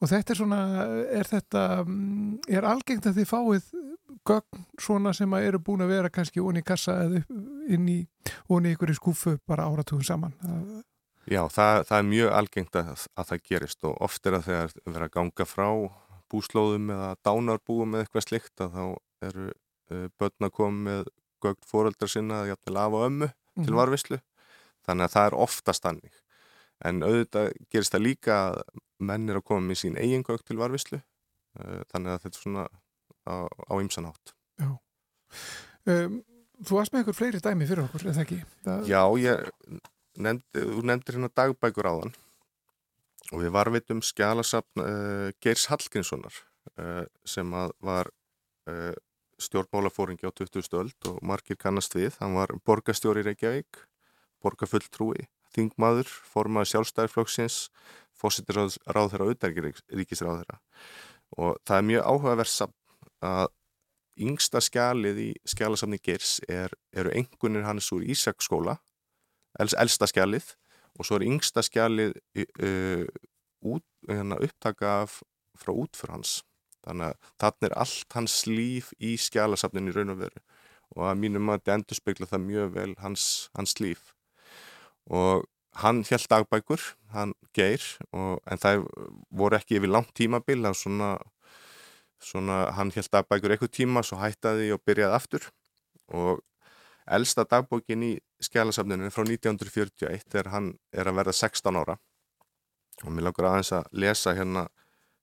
[0.00, 0.60] og þetta er svona,
[1.20, 3.68] er þetta, mm, er algengt að þið fáið
[4.28, 7.22] gögn svona sem að eru búin að vera kannski onni í kassa eða
[7.68, 7.98] inn í
[8.48, 10.34] onni í ykkur í skúfu bara áratugum saman.
[11.24, 14.74] Já, það, það er mjög algengt að, að það gerist og oft er að þegar
[14.84, 15.68] vera að ganga frá
[16.32, 18.84] búslóðum eða dánarbúum eða eitthvað slikt að þá
[19.28, 21.08] eru uh, börn að koma með
[21.44, 23.78] gögn fóröldar sinna að jæfnilega af og ömmu mm til mhm.
[23.78, 24.16] varvislu
[24.82, 26.16] þannig að það er oftast annig
[26.84, 28.56] en auðvitað gerist það líka að
[28.98, 32.40] menn er að koma með sín eigin gögn til varvislu uh, þannig að þetta er
[32.40, 32.64] svona
[33.28, 36.22] á, á ymsan átt um,
[36.64, 38.36] Þú varst með einhver fleiri dæmi fyrir okkur, eða ekki?
[38.62, 38.84] Það...
[38.86, 39.40] Já, ég
[40.22, 42.14] nefndi, þú nefndir hérna dagbækur á þann
[43.32, 46.36] og við varvitum skjálasapn uh, Geirs Hallgrímssonar
[46.78, 47.50] uh, sem
[47.82, 48.12] var
[48.70, 48.94] uh,
[49.42, 50.70] stjórnmálafóringi á 20.
[50.78, 53.82] öld og margir kannast við, hann var borgastjóri Reykjavík,
[54.44, 57.58] borgafulltrúi þingmaður, formaði sjálfstæðarflokksins
[58.14, 59.74] fósittir ráðherra og auðverkir
[61.34, 62.50] og það er mjög áhugaverð
[63.24, 63.48] að
[64.24, 68.76] yngsta skjalið í skjalasamni Geirs er, eru engunir hans úr Ísaksskóla,
[69.58, 70.52] els, elsta skjalið
[70.94, 73.06] og svo er yngsta skjalið uh,
[73.66, 75.00] út, hérna, upptaka
[75.58, 76.42] frá útför hans.
[76.84, 80.44] Þannig að þarna er allt hans líf í skjalasafnin í raun og veru
[80.94, 83.24] og að mínum að þetta endur spekla það mjög vel hans,
[83.58, 84.12] hans líf.
[85.10, 85.44] Og
[85.80, 86.82] hann held dagbækur,
[87.14, 87.82] hann geir,
[88.14, 88.84] og, en það
[89.34, 91.10] voru ekki yfir langt tímabil, það var svona
[92.24, 95.48] svona hann held dagbækur eitthvað tíma svo hættaði og byrjaði aftur.
[96.14, 96.40] Og
[97.04, 98.12] elsta dagbókin í
[98.44, 101.98] skjálasafninu frá 1941 er hann er að verða 16 ára.
[103.04, 104.68] Og mér langar aðeins að lesa hérna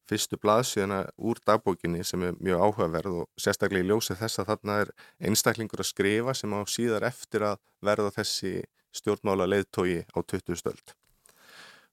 [0.10, 4.80] fyrstu blaðsíðana úr dagbókinni sem er mjög áhugaverð og sérstaklega í ljósi þess að þarna
[4.84, 4.94] er
[5.30, 8.58] einstaklingur að skrifa sem á síðar eftir að verða þessi
[8.98, 10.96] stjórnmála leiðtói á 20 stöld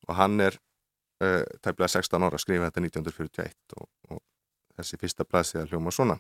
[0.09, 0.57] og hann er
[1.23, 4.23] uh, tæmlega 16 ára að skrifa þetta 1941 og, og
[4.79, 6.19] þessi fyrsta blæsið að hljóma svona.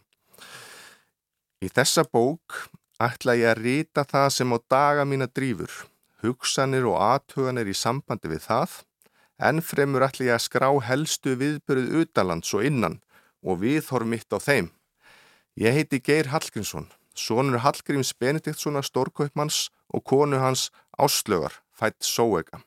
[1.62, 2.66] Í þessa bók
[3.02, 5.72] ætla ég að rýta það sem á daga mína drýfur,
[6.22, 8.82] hugsanir og aðtuganir í sambandi við það
[9.38, 12.96] En fremur ætli ég að skrá helstu viðbyrjuð utalands og innan
[13.46, 14.72] og viðhorf mitt á þeim.
[15.54, 22.64] Ég heiti Geir Hallgrímsson, sonur Hallgríms Benediktssonar stórkaupmanns og konu hans Áslögar, fætt Sóega.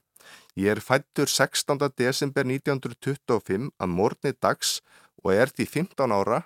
[0.55, 1.75] Ég er fættur 16.
[1.99, 4.79] desember 1925 að morgni dags
[5.21, 6.41] og er því 15 ára,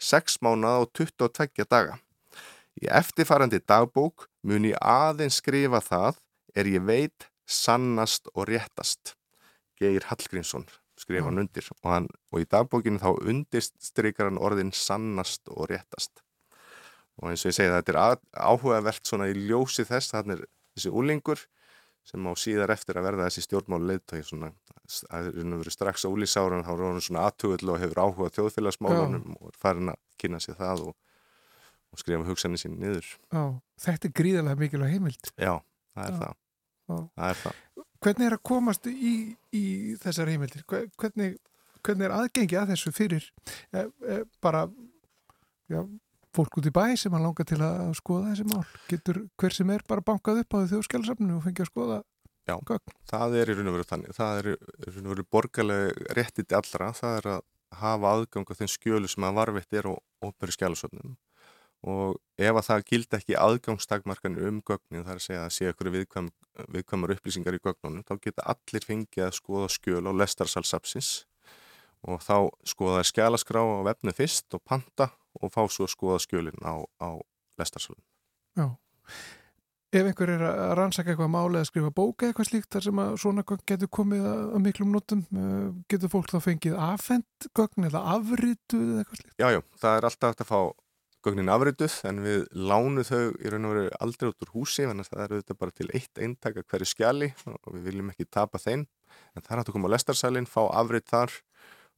[0.00, 1.98] 6 mánað og 22 daga.
[2.76, 6.18] Í eftirfarandi dagbók mun ég aðeins skrifa það
[6.56, 9.14] er ég veit sannast og réttast.
[9.80, 15.48] Geir Hallgrímsson skrifa hann undir og, hann, og í dagbókinu þá undirstrykar hann orðin sannast
[15.52, 16.22] og réttast.
[17.20, 20.92] Og eins og ég segi þetta er áhugavert svona í ljósi þess, þannig er þessi
[20.92, 21.44] úlingur
[22.06, 24.52] sem á síðar eftir að verða þessi stjórnmáli leittói svona,
[24.86, 29.26] það er verið strax á úlísárun þá er hann svona aðtugull og hefur áhuga þjóðfélagsmálunum
[29.26, 29.36] Já.
[29.40, 30.96] og er farin að kynna sér það og,
[31.92, 33.42] og skrifa hugsanir sín niður Já,
[33.88, 35.54] þetta er gríðarlega mikilvæg heimild Já,
[35.96, 36.20] það er Já.
[36.22, 36.42] það
[36.86, 37.62] Það er það
[38.06, 39.12] Hvernig er að komast í,
[39.56, 39.64] í
[39.98, 40.62] þessar heimildir?
[40.68, 41.38] Hvernig,
[41.82, 43.24] hvernig er aðgengi að þessu fyrir
[43.72, 44.66] e, e, bara
[45.72, 45.80] já,
[46.36, 48.62] fólk út í bæ sem að langa til að skoða þessi mál?
[48.90, 51.98] Getur hver sem er bara bankað upp á því þjóðskjálasafninu og fengið að skoða
[52.46, 52.96] Já, gögn?
[53.10, 54.16] það er í raun og veru þannig.
[54.16, 54.56] Það er í
[54.94, 56.92] raun og veru borgarlega réttiti allra.
[56.94, 57.40] Það er að
[57.80, 61.16] hafa aðgang á þeim skjölu sem að varfitt er og óperu skjálasafninu
[61.86, 65.90] og ef að það gildi ekki aðgangstakmarkanir um gögnin þar að segja að sé ykkur
[65.94, 66.30] viðkvæm,
[66.74, 71.10] viðkvæmar upplýsingar í gögnunum þá geta allir fengið að skoða skjöl á lestarsalsapsins
[72.06, 76.62] og þá skoða skjálaskrá á vefnu fyrst og panta og fá svo að skoða skjölin
[76.64, 77.10] á, á
[77.60, 78.02] lestarsalun.
[78.56, 78.70] Já,
[79.96, 83.12] ef einhver er að rannsaka eitthvað máli eða skrifa bóka eitthvað slíkt þar sem að
[83.22, 88.02] svona gögn getur komið að miklum notum, eh, getur fólk þá fengið afhend gögn eða
[88.16, 89.38] afritu eða eitthvað slíkt?
[89.38, 90.60] Já, já, það er alltaf að fá
[91.26, 95.08] gögnin afrituð en við lánu þau í raun og veru aldrei út úr húsi þannig
[95.08, 98.60] að það eru þetta bara til eitt eintaka hverju skjali og við viljum ekki tapa
[98.62, 101.34] þeim en það er að koma á lestarsælinn, fá afrit þar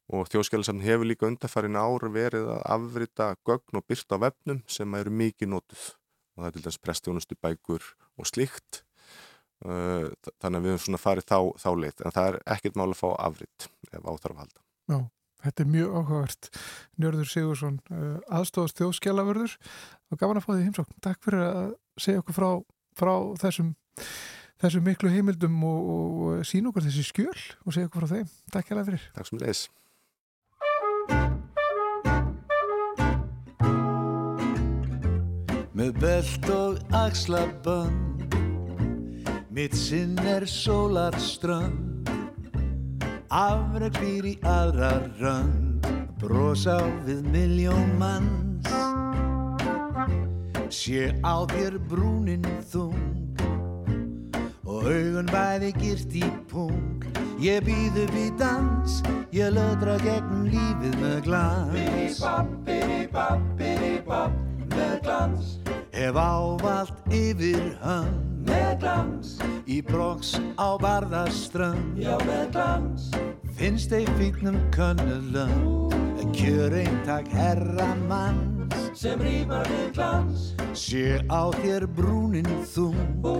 [0.09, 4.95] og þjóðskjálisamn hefur líka undarfærin ár verið að afrita gögn og byrta á vefnum sem
[4.97, 7.85] eru mikið nótuð og það er til dæs prestjónustu bækur
[8.17, 8.83] og slíkt
[9.59, 12.99] þannig að við höfum svona farið þá, þá leitt en það er ekkert mál að
[13.01, 14.61] fá afrit ef áþarf að halda.
[14.89, 14.99] Já.
[15.39, 16.49] Þetta er mjög áhugavert.
[16.99, 17.77] Njörður Sigursson,
[18.27, 19.53] aðstofast þjóðskjálaförður
[20.11, 20.97] og gafan að fá því heimsókn.
[21.05, 22.49] Takk fyrir að segja okkur frá,
[22.99, 23.69] frá þessum,
[24.59, 28.33] þessum miklu heimildum og, og sína okkur þessi skjöl og segja okkur frá þeim.
[28.51, 28.79] Takk hjá
[35.79, 38.33] Með belt og axlabönd.
[39.47, 42.09] Mitt sinn er sólarströnd.
[43.31, 44.89] Afröklir í aðra
[45.21, 45.87] rönd.
[46.19, 48.67] Brosa við miljón manns.
[50.67, 53.39] Sé á þér brúnin þung.
[54.67, 57.07] Og augun bæði girt í pung.
[57.39, 58.99] Ég býð upp í dans.
[59.31, 61.71] Ég lödra gegnum lífið með glans.
[61.71, 65.58] Bidi-bap, bidi-bap, bidi-bap Með glans
[65.99, 68.47] Hef ávalt yfir hönd.
[68.47, 69.33] Með glans.
[69.67, 71.99] Í broks á barðaströnd.
[71.99, 73.09] Já með glans.
[73.59, 75.91] Finnst þeir fýtnum könnulönd.
[76.31, 78.79] Kjör eintak herra manns.
[78.95, 80.53] Sem rýmar við glans.
[80.71, 83.03] Sé á þér brúnin þung.
[83.27, 83.35] Ú,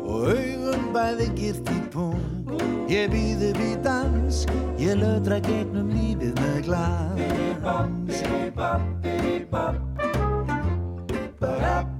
[0.00, 2.54] Og augun bæði girt í pung.
[2.88, 4.46] Ég býð upp í dans.
[4.80, 7.20] Ég lödra gegnum lífið með glans.
[7.20, 9.93] Bidi-bap, bidi-bap, bidi-bap
[11.44, 11.93] ba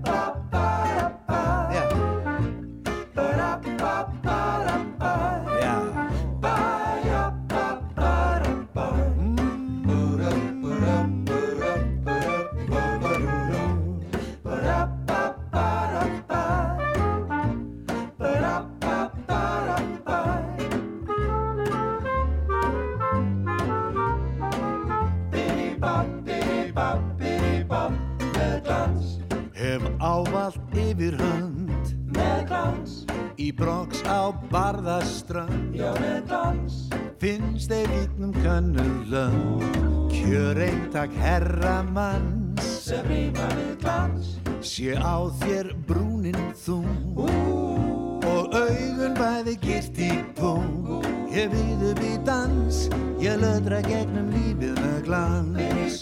[33.45, 35.75] Í broks á barðaströnd.
[35.77, 36.79] Já með glans
[37.21, 39.77] Finnst þeir vitnum könnulönd
[40.15, 44.35] Kjör eintak herra manns Sem rýmar við glans
[44.65, 47.19] Sé á þér brúnin þung.
[47.21, 51.05] Og augun bæði girt í pung.
[51.29, 52.79] Ég við upp í dans.
[53.21, 56.01] Ég lödra gegnum lífið með glans.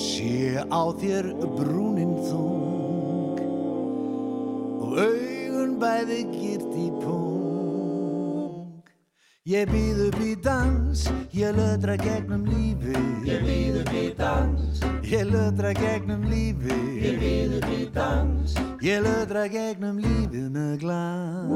[0.00, 2.69] Sé á þér brúnin þung
[4.90, 8.80] Og augun bæði girt í pung.
[9.46, 12.98] Ég býð upp í dans Ég lödra gegnum lífið.
[13.22, 14.80] Ég býð upp í dans.
[15.06, 16.82] Ég lödra gegnum lífið.
[17.04, 18.56] Ég býð upp í dans.
[18.82, 21.54] Ég lödra gegnum lífið með glas.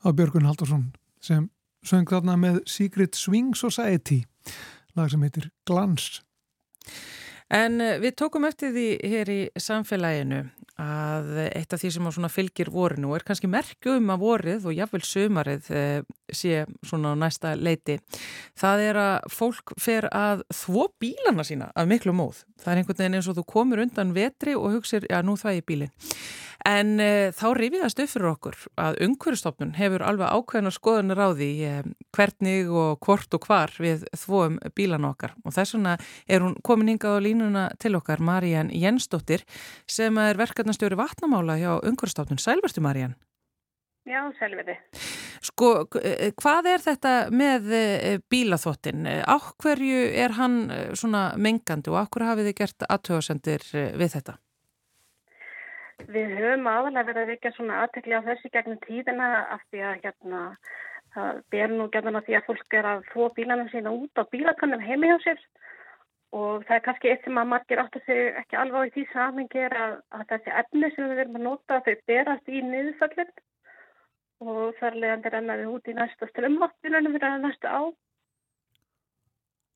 [0.00, 1.50] Á Björgun Haldursson sem
[1.84, 4.22] söng þarna með Secret Swing Society.
[4.96, 6.24] Lag sem heitir Glans
[7.52, 10.44] En eh, við tókum eftir því hér í samfélaginu
[10.80, 15.68] að eitt af því sem fylgir vorinu er kannski merkjum að vorið og jáfnveil sömarið
[15.70, 16.00] eh,
[16.34, 18.00] sé svona á næsta leiti
[18.58, 22.42] það er að fólk fer að þvó bílana sína af miklu móð.
[22.58, 25.60] Það er einhvern veginn eins og þú komur undan vetri og hugsir, já nú það
[25.60, 25.94] er bílin
[26.64, 31.48] En e, þá rifiðast upp fyrir okkur að umhverjastofnun hefur alveg ákveðna skoðunar á því
[31.68, 31.72] e,
[32.16, 35.34] hvernig og hvort og hvar við þvóum bílan okkar.
[35.44, 39.44] Og þess vegna er hún komin hingað á línuna til okkar, Marían Jensdóttir,
[39.84, 42.40] sem er verkefnastjóri vatnamála hjá umhverjastofnun.
[42.40, 43.12] Sælverstu, Marían?
[44.08, 44.78] Já, sælverði.
[45.44, 45.68] Sko,
[46.00, 47.68] eh, hvað er þetta með
[48.32, 49.04] bílaþvottin?
[49.28, 50.56] Áhverju er hann
[50.96, 53.68] svona mengandi og áhverju hafið þið gert aðtöðasendir
[54.00, 54.38] við þetta?
[56.02, 60.00] Við höfum aðalega verið að vikja svona aðtekli á þessi gegnum tíðina af því að
[60.02, 60.40] hérna
[61.14, 64.22] það ber nú gæðan að því að fólk er að þó bílanum sína út á
[64.32, 65.42] bílakannum heimi hjá sér.
[66.34, 69.04] Og það er kannski eitt sem að margir áttu sig ekki alveg á í því
[69.12, 73.30] samingi er að, að þessi efni sem við erum að nota þau berast í niðurföllin.
[74.42, 77.82] Og þar leðandi rennaði út í næsta strömmvatnunum fyrir að næsta á.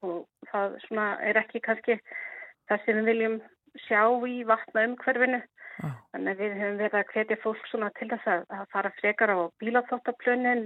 [0.08, 2.00] Og það svona er ekki kannski
[2.66, 3.38] það sem við viljum
[3.86, 5.40] sjá í vatna umhverfinu
[5.85, 5.97] Ah.
[6.14, 9.33] Þannig að við höfum verið að hvetja fólk svona til þess að, að fara frekar
[9.35, 10.64] á bílaþóttaplönin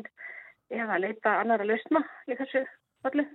[0.73, 2.63] eða að leita annara lausna í þessu
[3.05, 3.27] falli.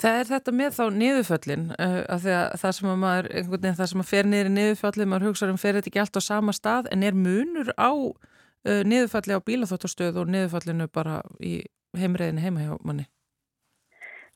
[0.00, 2.28] Það er þetta með þá niðurföllin uh, að
[2.60, 5.54] það sem að maður, einhvern veginn það sem að fer niður í niðurföllin, maður hugsaður
[5.54, 9.46] um fer þetta ekki allt á sama stað en er munur á uh, niðurfalli á
[9.46, 11.60] bílaþóttastöð og niðurfallinu bara í
[11.94, 13.06] heimreiðinu heima hjá manni?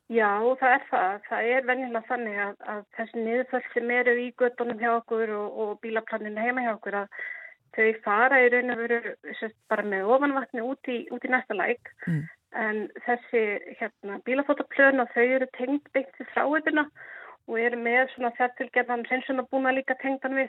[0.08, 1.18] Já, það er það.
[1.28, 5.58] Það er venjulega þannig að, að þessi niðurföll sem eru í göttunum hjá okkur og,
[5.64, 7.18] og bílaplaninu heima hjá okkur að
[7.76, 9.12] þau fara í raun og veru
[9.68, 12.22] bara með ofanvatni út í, út í næsta læk mm.
[12.64, 13.42] en þessi
[13.78, 16.88] hérna, bílafótaplön og þau eru tengt byggt til fráhætuna
[17.48, 20.48] og eru með svona er búin að líka tengtan við.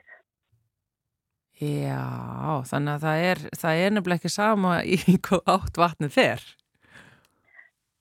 [1.59, 4.97] Já, þannig að það er, það er nefnilega ekki sama í
[5.55, 6.45] átt vatnið fyrr.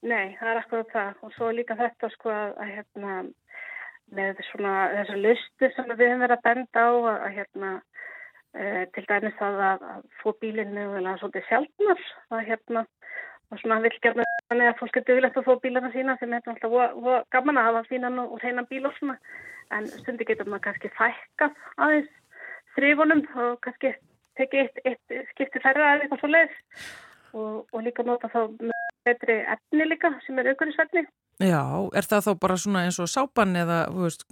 [0.07, 1.22] Nei, það er akkurat það.
[1.26, 3.14] Og svo líka þetta sko að, hérna
[4.14, 7.72] með svona þessar listu sem við höfum verið að benda á að, hérna
[8.55, 12.84] e, til dæmis það að, að få bílinu eða svolítið sjálfnar að hérna
[13.49, 16.49] og svona vil gerna þannig að fólk getur vilja að få bílana sína sem er
[16.53, 19.18] alltaf gaman að hafa fínan og reyna bíl og svona.
[19.74, 22.14] En stundi getur maður kannski fækkað aðeins
[22.76, 23.92] þrifunum og kannski
[24.38, 26.96] tekið eitt, eitt skipti færra eða eitthvað svo leiðis
[27.35, 28.41] og, og líka nota þá
[29.09, 31.07] betri efni líka sem er aukurisverðni.
[31.39, 31.62] Já,
[31.95, 34.24] er það þá bara svona eins og sápan eða veist,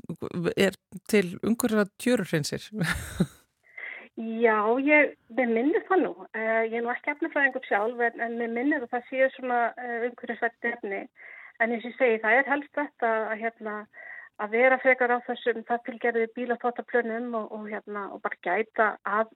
[0.59, 0.75] er
[1.11, 2.67] til umhverja tjörurhreinsir?
[4.17, 6.13] Já, ég minnir það nú.
[6.33, 9.59] Uh, ég er nú ekki efnifræðingur sjálf en, en mér minnir að það sé svona
[9.77, 11.01] uh, umhverjusverðni efni.
[11.61, 13.75] En eins og ég segi, það er helst þetta að, hérna,
[14.41, 19.31] að vera frekar á þessum það tilgerði bílatóttaplönum og, og, hérna, og bara gæta að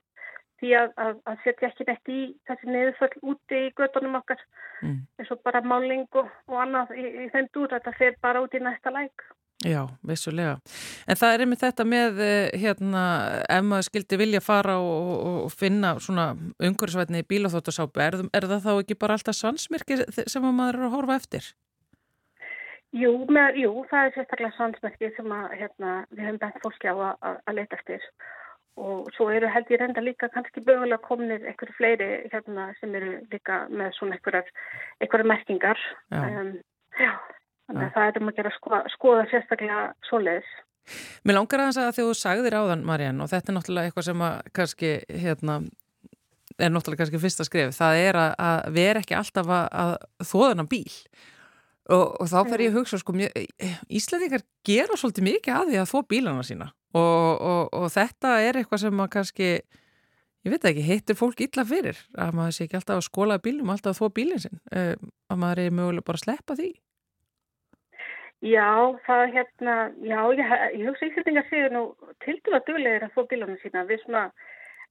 [0.61, 4.41] því að, að, að setja ekki neitt í þessi neðuföll úti í gödunum okkar
[4.81, 4.97] mm.
[5.19, 8.57] eins og bara máling og, og annað í, í þeim dúr þetta fer bara út
[8.57, 9.29] í næsta læk
[9.61, 10.55] Já, vissulega.
[11.05, 13.01] En það er einmitt þetta með eh, hérna,
[13.45, 15.11] ef maður skildi vilja fara og,
[15.45, 20.47] og finna svona umhverfisvætni í bílaþóttasápu, er, er það þá ekki bara alltaf svansmyrki sem
[20.49, 21.51] maður er að horfa eftir?
[22.97, 26.95] Jú, með, jú það er sérstaklega svansmyrki sem að, hérna, við hefum bent fólki á
[26.97, 28.40] að, að leita eftir og
[29.15, 33.65] svo eru held ég reynda líka kannski bögulega komnir einhverju fleiri hérna sem eru líka
[33.69, 35.79] með svona einhverja merkingar.
[36.15, 36.53] Um,
[36.95, 37.11] já,
[37.67, 40.55] þannig að það er um að gera skoða, skoða sérstaklega svoleiðis.
[41.27, 44.25] Mér langar að það að þú sagðir áðan Marjan og þetta er náttúrulega eitthvað sem
[44.25, 45.59] að kannski hérna
[46.57, 50.67] er náttúrulega kannski fyrsta skrif, það er að, að vera ekki alltaf að, að þóðana
[50.71, 50.97] bíl.
[51.91, 53.13] Og, og þá fer ég að hugsa sko,
[53.91, 56.67] Íslandingar gera svolítið mikið að því að þó bílana sína
[56.97, 59.49] og, og, og þetta er eitthvað sem maður kannski
[60.41, 61.99] ég veit ekki, heitir fólk illa fyrir?
[62.17, 64.95] Að maður sé ekki alltaf að skóla bílum alltaf að þó bílinn sin uh,
[65.29, 66.71] að maður er mögulega bara að sleppa því?
[68.41, 71.83] Já, það er hérna já, ég, ég hugsa ísendingar séu nú
[72.25, 73.83] til dæla duglegir að þó bílunum sína.
[73.85, 74.23] Við svona,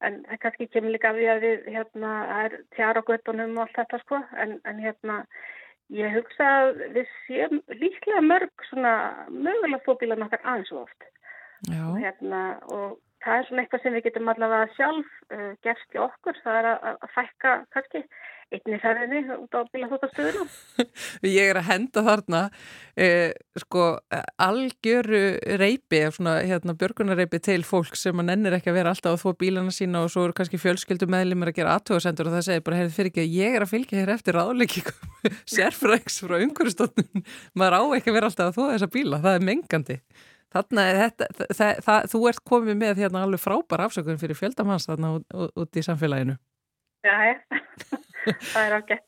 [0.06, 2.12] en það kannski kemur líka við að við hérna
[2.44, 4.20] er tjara göttunum og allt þetta sko.
[4.38, 5.24] En, en hérna
[5.90, 8.94] ég hugsa að við séum líklega mörg svona
[9.34, 11.10] mögulega þó bílunum okkar aðeins og oft
[11.68, 12.42] og, hérna,
[12.72, 16.60] og, það er svona eitthvað sem við getum allavega sjálf uh, gerst í okkur, það
[16.60, 18.04] er að, að fækka kannski
[18.50, 20.48] einni ferðinni út á bílaþóttastöðunum.
[21.38, 22.40] Ég er að henda þarna
[22.98, 23.30] eh,
[23.62, 23.84] sko
[24.42, 25.22] algjöru
[25.60, 29.38] reypi, svona hérna björgunarreypi til fólk sem að nennir ekki að vera alltaf að þó
[29.44, 32.80] bílana sína og svo eru kannski fjölskyldu meðlimir að gera aðtöðasendur og það segir bara,
[32.80, 37.78] heyrðu fyrir ekki að ég er að fylgja hér eftir ráðleikikum sérfræks frá umhverjastofnun maður
[37.78, 40.00] á ekki að vera alltaf að þó þessa bíla, það er mengandi.
[40.50, 44.88] Þarna er þetta, það, það, þú ert komið með hérna alveg frábær afsökun fyrir fjöldamanns
[44.90, 46.34] þarna út, í samfélaginu.
[47.06, 47.14] Já,
[48.52, 49.04] það er ágætt.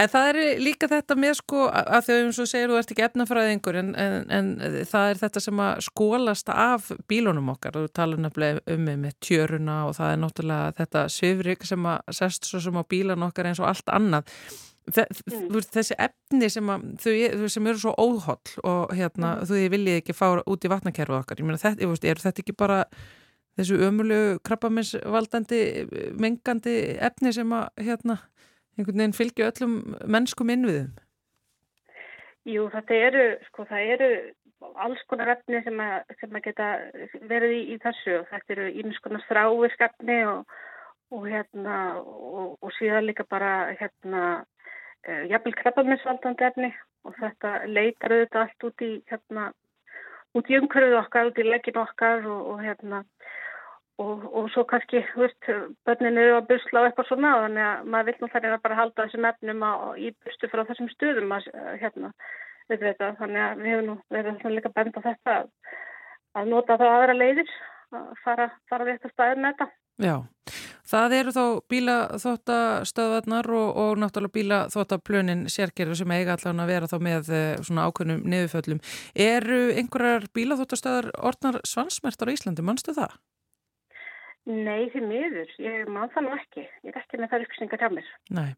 [0.00, 3.04] En það er líka þetta með sko að þau eins og segir þú ert ekki
[3.04, 4.52] efnafræðingur en, en, en
[4.88, 9.80] það er þetta sem að skólast af bílunum okkar og tala nefnilega um með tjöruna
[9.88, 13.60] og það er náttúrulega þetta svifrik sem að sest svo sem á bílan okkar eins
[13.60, 14.30] og allt annað.
[14.84, 15.60] Mm.
[15.72, 19.46] þessi efni sem, að, þau, sem eru svo óholl og hérna, mm.
[19.48, 22.82] þú viljið ekki fá út í vatnakerfið okkar ég meina þetta, er þetta ekki bara
[23.56, 25.62] þessu ömulegu krabbaminsvaldandi
[26.20, 26.76] mengandi
[27.08, 28.18] efni sem að hérna,
[28.76, 30.92] einhvern veginn fylgja öllum mennskum innviðum
[32.44, 34.08] Jú, þetta eru sko, það eru
[34.84, 36.70] alls konar efni sem að, sem að geta
[37.28, 40.58] verið í, í þessu og þetta eru ímins konar þráiskefni og,
[41.14, 44.42] og hérna og, og síðan líka bara hérna
[45.04, 46.70] jafnvel krabbaminsvaldandi efni
[47.04, 49.48] og þetta leitar auðvitað allt út í hérna,
[50.34, 53.02] út í umhverfið okkar, út í leggin okkar og, og hérna
[54.02, 55.50] og, og svo kannski, veist,
[55.86, 59.28] börnin eru að busla á eitthvað svona þannig að maður vil náttúrulega bara halda þessum
[59.30, 59.66] efnum
[60.00, 61.48] í bustu frá þessum stuðum að,
[61.82, 62.10] hérna,
[62.72, 65.48] við veit að þannig að við hefum nú verið líka bend á þetta að,
[66.34, 67.56] að nota það aðra leiðir
[67.94, 69.68] að fara, fara við þetta staðið með þetta.
[70.02, 70.16] Já,
[70.88, 76.96] það eru þá bílaþóttastöðvarnar og, og náttúrulega bílaþóttaplönin sérgerður sem eiga allan að vera þá
[77.08, 78.82] með eh, svona ákveðnum niðurföllum.
[79.14, 83.16] Eru einhverjar bílaþóttastöðar orðnar svansmertar á Íslandi, mannstu það?
[84.44, 85.52] Nei, því miður.
[85.62, 86.62] Ég mann það nú ekki.
[86.84, 88.08] Ég er ekki með það upplýsingar hjá mér.
[88.36, 88.50] Nei,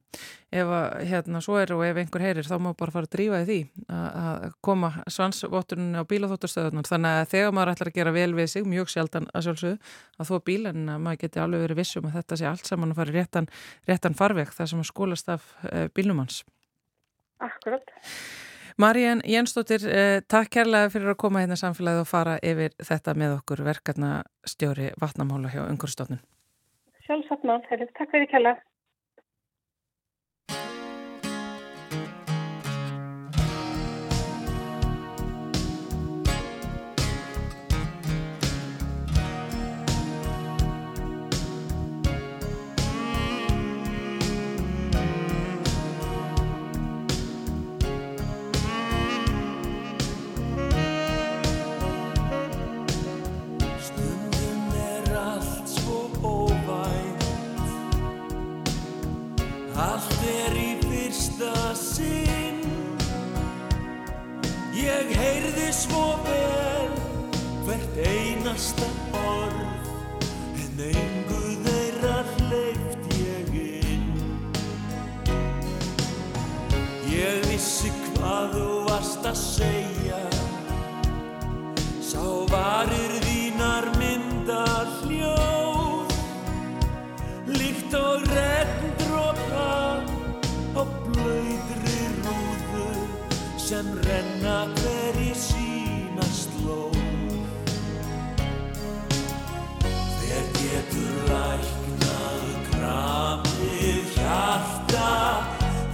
[0.58, 3.38] ef að, hérna svo er og ef einhver heyrir þá má bara fara að drífa
[3.44, 3.58] í því
[3.94, 6.88] að koma svansvottunni á bílaþóttastöðunar.
[6.90, 10.32] Þannig að þegar maður ætlar að gera vel við sig, mjög sjaldan að sjálfsögðu, að
[10.32, 13.16] þó bílan að maður geti alveg verið vissum að þetta sé allt saman að fara
[13.20, 13.48] réttan,
[13.86, 16.42] réttan farveg þar sem að skólast af eh, bílnumanns.
[18.76, 23.38] Marían Jensdóttir, eh, takk kærlega fyrir að koma hérna samfélagið og fara yfir þetta með
[23.38, 24.10] okkur verkefna
[24.44, 26.20] stjóri vatnamála hjá Ungurstofnun.
[27.06, 28.60] Sjálfsagt mál, takk fyrir kærlega.
[64.86, 66.92] Ég heyrði svo vel
[67.66, 68.86] hvert einasta
[69.18, 69.90] orð
[70.62, 74.06] en engu þeirra hleyft ég inn.
[77.12, 80.22] Ég vissi hvað þú varst að segja
[82.00, 84.64] Sá varir þínar mynda
[93.66, 96.94] sem renna hver í sína slóð.
[100.20, 105.10] Hver getur læknað kramið hjarta,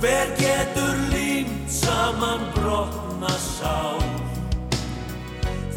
[0.04, 4.04] hver getur límt saman brotna sál,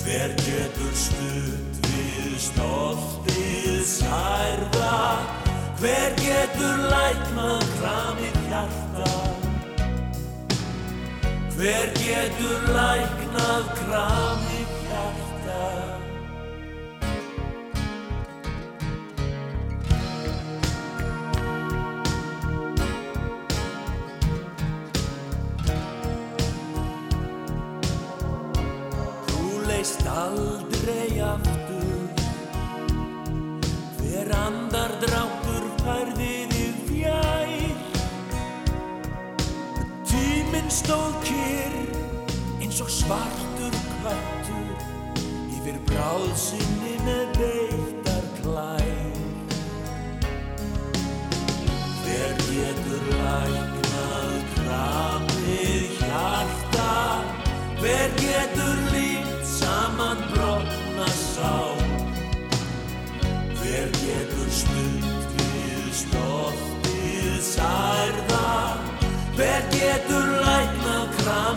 [0.03, 5.03] hver getur stutt við stoltið særða,
[5.79, 8.34] hver getur læknað kramið
[11.55, 15.67] Hver getur læknað krami hjarta?
[29.29, 32.03] Þú leist aldrei aftur
[34.01, 36.24] Hver andar dráttur færði
[40.65, 41.75] Tíminn stóð kyrr
[42.57, 44.79] eins og svartur kvartur
[45.53, 47.84] yfir bráðsynni með beittar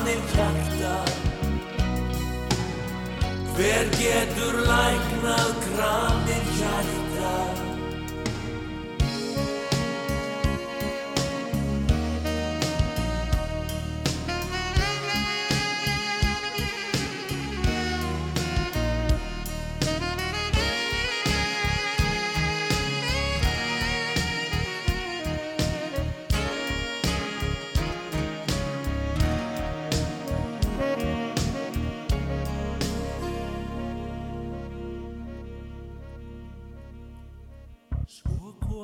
[0.08, 0.94] kramið hjarta.
[3.58, 6.27] Hver getur læknað kramið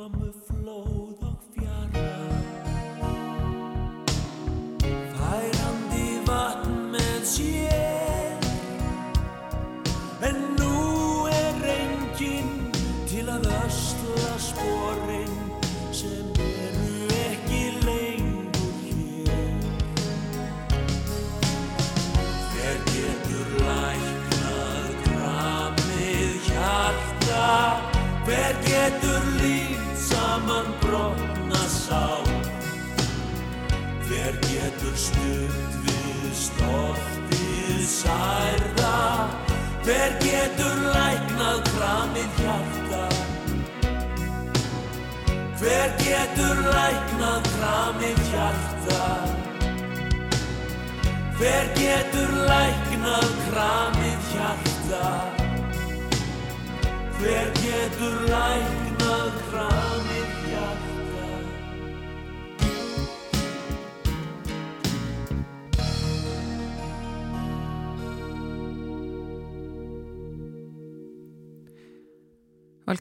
[0.04, 0.43] Svo komu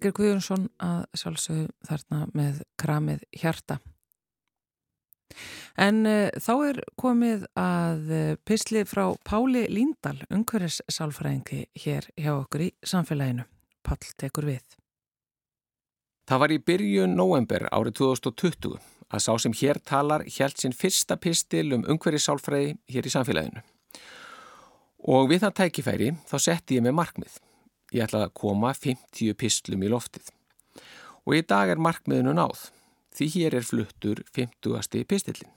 [0.04, 3.78] Valger Guðjónsson að sjálfsögðu þarna með kramið hjarta.
[5.80, 12.34] En uh, þá er komið að uh, pisli frá Páli Líndal, umhverjus sálfræðingi hér hjá
[12.34, 13.46] okkur í samfélaginu.
[13.80, 14.76] Pál tekur við.
[16.28, 18.76] Það var í byrjun november árið 2020
[19.08, 23.64] að sá sem hér talar hjælt sinn fyrsta pistil um umhverjus sálfræði hér í samfélaginu.
[25.16, 27.43] Og við það tækifæri þá setti ég með markmið.
[27.94, 30.32] Ég ætlaði að koma 50 pistlum í loftið.
[31.30, 32.70] Og í dag er markmiðinu náð,
[33.14, 35.04] því hér er fluttur 50.
[35.06, 35.52] pistillin.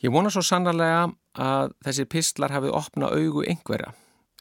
[0.00, 3.92] Ég vona svo sannarlega að þessi pistlar hafið opna augu einhverja,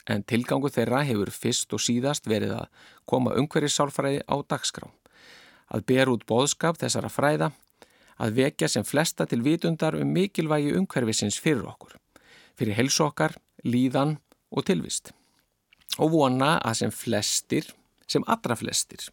[0.08, 4.88] en tilgangu þeirra hefur fyrst og síðast verið að koma umhverjissálfræði á dagskrá.
[5.68, 7.50] Að ber út boðskap þessara fræða,
[8.24, 11.98] að vekja sem flesta til vitundar um mikilvægi umhverfisins fyrir okkur,
[12.56, 14.18] fyrir helsu okkar, líðan
[14.52, 15.12] og tilvist
[16.02, 17.68] og vona að sem flestir,
[18.08, 19.10] sem allra flestir,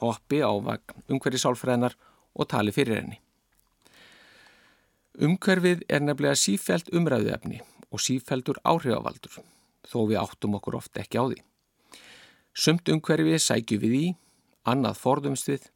[0.00, 1.96] hoppi á vagn umhverfi sálfræðinar
[2.34, 3.20] og tali fyrir henni.
[5.14, 7.60] Umhverfið er nefnilega sífælt umræðuefni
[7.94, 9.36] og sífæltur áhrifavaldur,
[9.86, 11.38] þó við áttum okkur oft ekki á því.
[12.54, 14.06] Sumt umhverfi sækju við í,
[14.66, 15.68] annað forðumst við,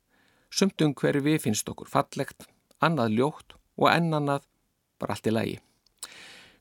[0.50, 2.48] sumt umhverfi finnst okkur fallegt,
[2.82, 4.48] annað ljótt og enn annað
[4.98, 5.56] bara allt í lagi.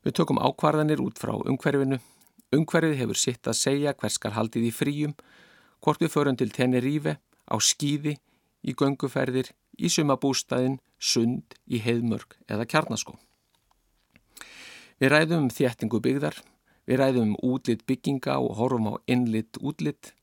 [0.05, 1.97] Við tökum ákvarðanir út frá umhverfinu
[2.55, 5.15] Umhverfið hefur sitt að segja hver skal haldið í fríum,
[5.83, 8.15] hvort við förum til Tenerife, á skýði,
[8.63, 13.17] í gönguferðir, í sumabústæðin, sund, í heiðmörk eða kjarnaskó.
[14.97, 16.39] Við ræðum um þéttingu byggðar,
[16.87, 20.13] við ræðum um útlitt bygginga og horfum á innlitt útlitt.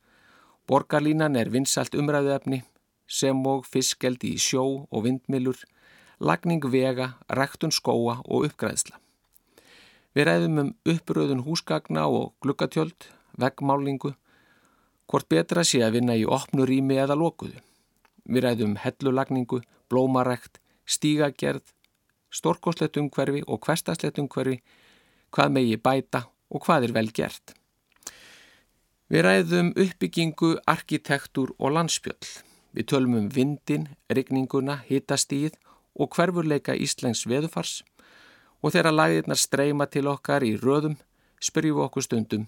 [0.67, 2.65] Borgarlínan er vinsalt umræðuefni,
[3.07, 5.61] sem og fiskeldi í sjó og vindmilur,
[6.25, 9.04] lagning vega, ræktun skóa og uppgræðsla.
[10.15, 14.13] Við ræðum um uppröðun húsgagna og glukkatjöld, veggmálingu,
[15.11, 17.59] hvort betra sé að vinna í opnu rými eða lokuðu.
[18.31, 19.59] Við ræðum um hellulagningu,
[19.91, 21.67] blómarækt, stígagerð,
[22.31, 24.61] stórkoslegt umhverfi og hverstaslegt umhverfi,
[25.35, 27.57] hvað megi bæta og hvað er vel gert.
[29.11, 32.31] Við ræðum uppbyggingu, arkitektur og landsbjöll.
[32.71, 35.59] Við tölum um vindin, rigninguna, hitastíð
[35.99, 37.83] og hverfurleika Íslengs veðufars
[38.65, 40.97] og þegar lagðirnar streyma til okkar í röðum
[41.45, 42.47] spyrjum við okkur stundum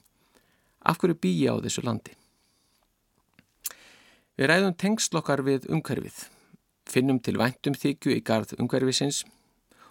[0.87, 2.15] af hverju býja á þessu landi.
[4.37, 6.17] Við ræðum tengsl okkar við umhverfið,
[6.89, 9.25] finnum til væntum þykju í garð umhverfisins,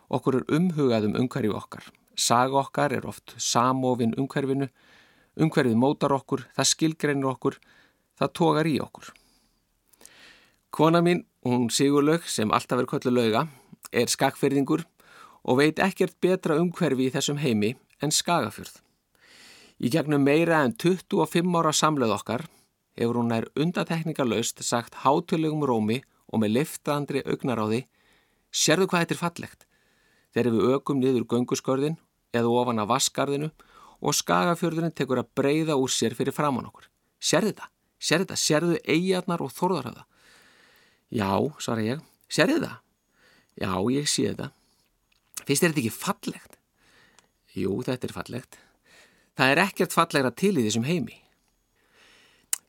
[0.09, 4.69] okkur er umhugað um umhverfið okkar, saga okkar er oft samofinn umhverfinu,
[5.35, 7.59] umhverfið mótar okkur, það skilgreinir okkur,
[8.15, 9.11] það tógar í okkur.
[10.71, 13.47] Kona mín, hún Sigurlaug sem alltaf er köllu lauga,
[13.91, 14.85] er skakferðingur
[15.45, 18.81] og veit ekkert betra umhverfi í þessum heimi en skagafjörð.
[19.79, 22.45] Í gegnum meira en 25 ára samleð okkar
[22.95, 27.85] hefur hún nær undatekningarlaust sagt hátulegum rómi og með liftandri augnaráði
[28.55, 29.65] Sérðu hvað þetta er fallegt?
[30.31, 31.97] Þegar við ökum niður gönguskörðin
[32.35, 33.49] eða ofan af vaskarðinu
[33.99, 36.87] og skagafjörðurinn tekur að breyða úr sér fyrir framann okkur.
[37.19, 37.67] Sérðu þetta?
[37.99, 38.39] Sérðu þetta?
[38.39, 40.05] Sérðu eigarnar og þorðarhaða?
[41.11, 42.05] Já, svara ég.
[42.31, 42.71] Sérðu þetta?
[43.59, 44.49] Já, ég sé þetta.
[45.45, 46.57] Fyrst er þetta ekki fallegt?
[47.55, 48.57] Jú, þetta er fallegt.
[49.35, 51.19] Það er ekkert fallegra til í þessum heimi.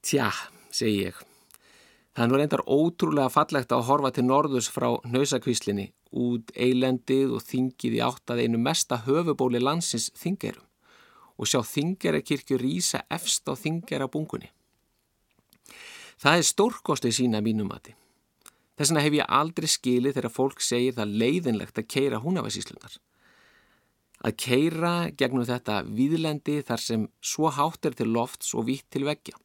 [0.07, 0.29] Tja,
[0.75, 1.19] segi ég.
[2.17, 7.45] Það er nú reyndar ótrúlega fallegt að horfa til norðus frá nöysakvíslinni út eilendið og
[7.45, 10.65] þingið í áttað einu mesta höfubóli landsins þingerum
[11.37, 14.49] og sjá þingerakirkju rýsa efst á þingerabungunni.
[16.17, 17.93] Það er stórkostið sína mínum mati.
[18.77, 22.99] Þess vegna hef ég aldrei skilið þegar fólk segir það leiðinlegt að keira húnavarsíslunar.
[24.25, 29.05] Að keira gegnum þetta viðlendi þar sem svo hátt er til lofts og vitt til
[29.09, 29.37] veggja.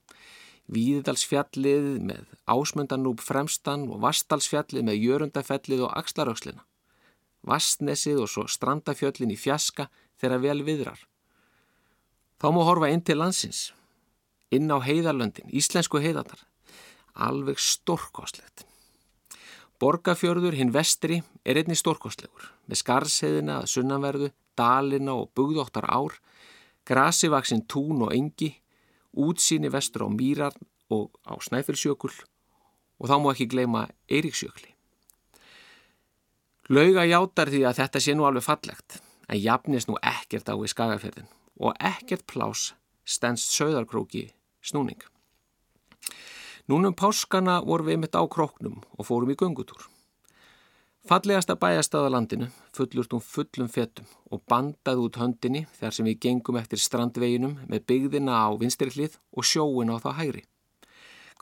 [0.71, 6.63] Víðdalsfjallið með ásmundanúb fremstan og Vastalsfjallið með jörundafellið og axlarökslina.
[7.47, 9.89] Vastnesið og svo strandafjöllin í fjaska
[10.21, 10.99] þegar vel viðrar.
[12.39, 13.71] Þá má horfa inn til landsins,
[14.53, 16.41] inn á heiðarlöndin, íslensku heiðarnar.
[17.13, 18.65] Alveg stórkoslegt.
[19.81, 26.19] Borgafjörður hinn vestri er einni stórkostlegur með skarsheiðina að sunnanverðu, dalina og bugðóttar ár,
[26.85, 28.51] grasivaksinn tún og engi,
[29.17, 30.53] útsýni vestur á Mýrar
[30.93, 32.13] og á Snæfellsjökul
[33.01, 34.69] og þá má ekki gleyma Eiríksjökli.
[36.69, 40.69] Lauga játar því að þetta sé nú alveg fallegt en jafnist nú ekkert á í
[40.69, 42.69] skagaferðin og ekkert plás
[43.01, 44.27] stendst söðarkróki
[44.61, 45.01] snúning.
[46.71, 49.81] Núnum páskana vorum við mitt á króknum og fórum í göngutúr.
[51.03, 56.21] Fallegasta bæjastað á landinu fullurt um fullum fetum og bandaði út höndinni þar sem við
[56.23, 60.45] gengum eftir strandveginum með byggðina á vinstirklið og sjóin á þá hægri.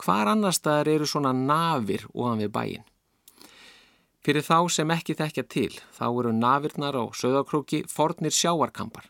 [0.02, 2.86] Hvar annar staðar eru svona nafir ofan við bæin?
[4.26, 9.06] Fyrir þá sem ekki þekkja til, þá eru nafirnar á söðakróki fornir sjáarkampar,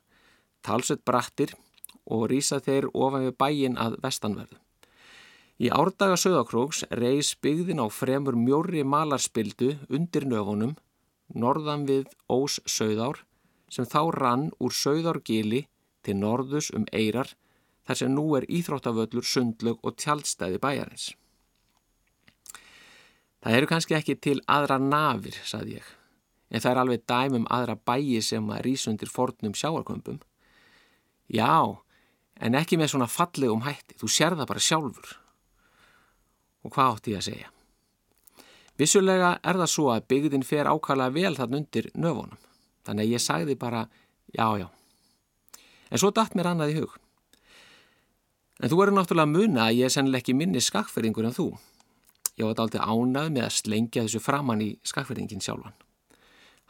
[0.61, 1.57] talsett brattir
[2.05, 4.61] og rýsa þeir ofan við bæin að vestanverðu.
[5.61, 10.73] Í árdaga söðakróks reys byggðin á fremur mjóri malarspildu undir nöfunum,
[11.37, 13.21] norðan við Ós söðár,
[13.69, 15.67] sem þá rann úr söðárgili
[16.01, 17.35] til norðus um eirar,
[17.85, 21.11] þar sem nú er íþróttavöllur, sundlög og tjaldstæði bæjarins.
[23.45, 25.95] Það eru kannski ekki til aðra nafir, sað ég,
[26.49, 30.23] en það er alveg dæmum aðra bæji sem að rýsundir fornum sjáarkömpum.
[31.29, 31.77] Já,
[32.41, 35.20] en ekki með svona fallegum hætti, þú sér það bara sjálfur.
[36.65, 37.51] Og hvað átti ég að segja?
[38.81, 42.39] Vissulega er það svo að byggðin fer ákvæmlega vel þann undir nöfunum.
[42.87, 43.83] Þannig að ég sagði bara
[44.33, 44.69] já, já.
[45.91, 46.95] En svo dætt mér annað í hug.
[48.61, 51.51] En þú eru náttúrulega muna að ég er sennileg ekki minni skakfyrringur en þú.
[52.41, 55.77] Ég var aldrei ánað með að slengja þessu framann í skakfyrringin sjálfan.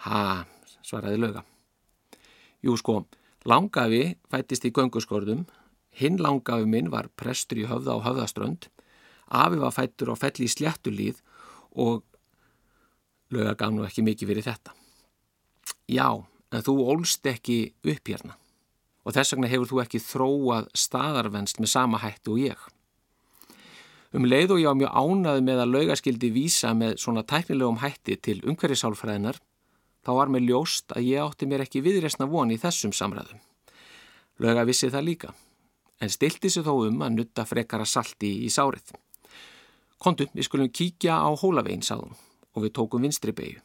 [0.06, 0.46] Ha,
[0.86, 1.44] svaraði löga.
[2.64, 3.04] Jú sko,
[3.46, 5.46] langafi fættist í gönguskorðum.
[5.94, 8.70] Hinn langafi minn var prestur í höfða á höfðaströnd
[9.30, 11.20] Afi var fættur á felli í sléttulíð
[11.78, 12.02] og
[13.30, 14.74] löga gaf nú ekki mikið fyrir þetta.
[15.90, 16.08] Já,
[16.50, 18.36] en þú ólst ekki upp hérna
[19.00, 22.60] og þess vegna hefur þú ekki þróað staðarvenst með sama hættu og ég.
[24.12, 28.16] Um leið og ég var mjög ánaði með að laugaskildi vísa með svona tæknilegum hætti
[28.18, 29.38] til umhverjusálfræðinar
[30.04, 33.38] þá var mér ljóst að ég átti mér ekki viðresna von í þessum samræðum.
[34.42, 35.32] Lauga vissi það líka
[36.00, 38.90] en stilti sér þó um að nutta frekara salti í sárið.
[40.00, 42.20] Kontu, við skulum kíkja á hólavegin, sagði hún,
[42.56, 43.60] og við tókum vinstri beigju.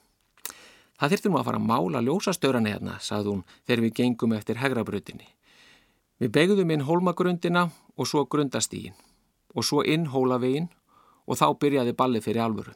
[1.00, 4.60] Það þyrfti nú að fara að mála ljósastöðrani hérna, sagði hún, þegar við gengum eftir
[4.60, 5.28] hegrabröðinni.
[6.20, 8.96] Við beigðum inn hólmagrundina og svo grundastígin,
[9.56, 10.70] og svo inn hólavegin
[11.28, 12.76] og þá byrjaði ballið fyrir alvöru.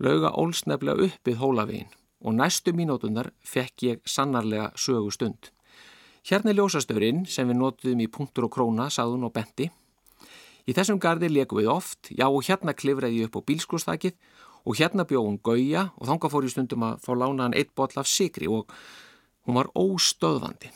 [0.00, 1.92] Lauga ólsneflega uppið hólavegin
[2.24, 5.52] og næstu mínútunar fekk ég sannarlega sögu stund.
[6.24, 9.68] Hérna er ljósastöðrin sem við notuðum í punktur og króna, sagði hún og benti.
[10.64, 14.14] Í þessum gardi leikum við oft, já og hérna klifraði ég upp á bílskrústakið
[14.64, 18.00] og hérna bjóð hún gauja og þanga fór ég stundum að fá lánaðan eitt botl
[18.00, 18.72] af sigri og
[19.44, 20.72] hún var óstöðvandi.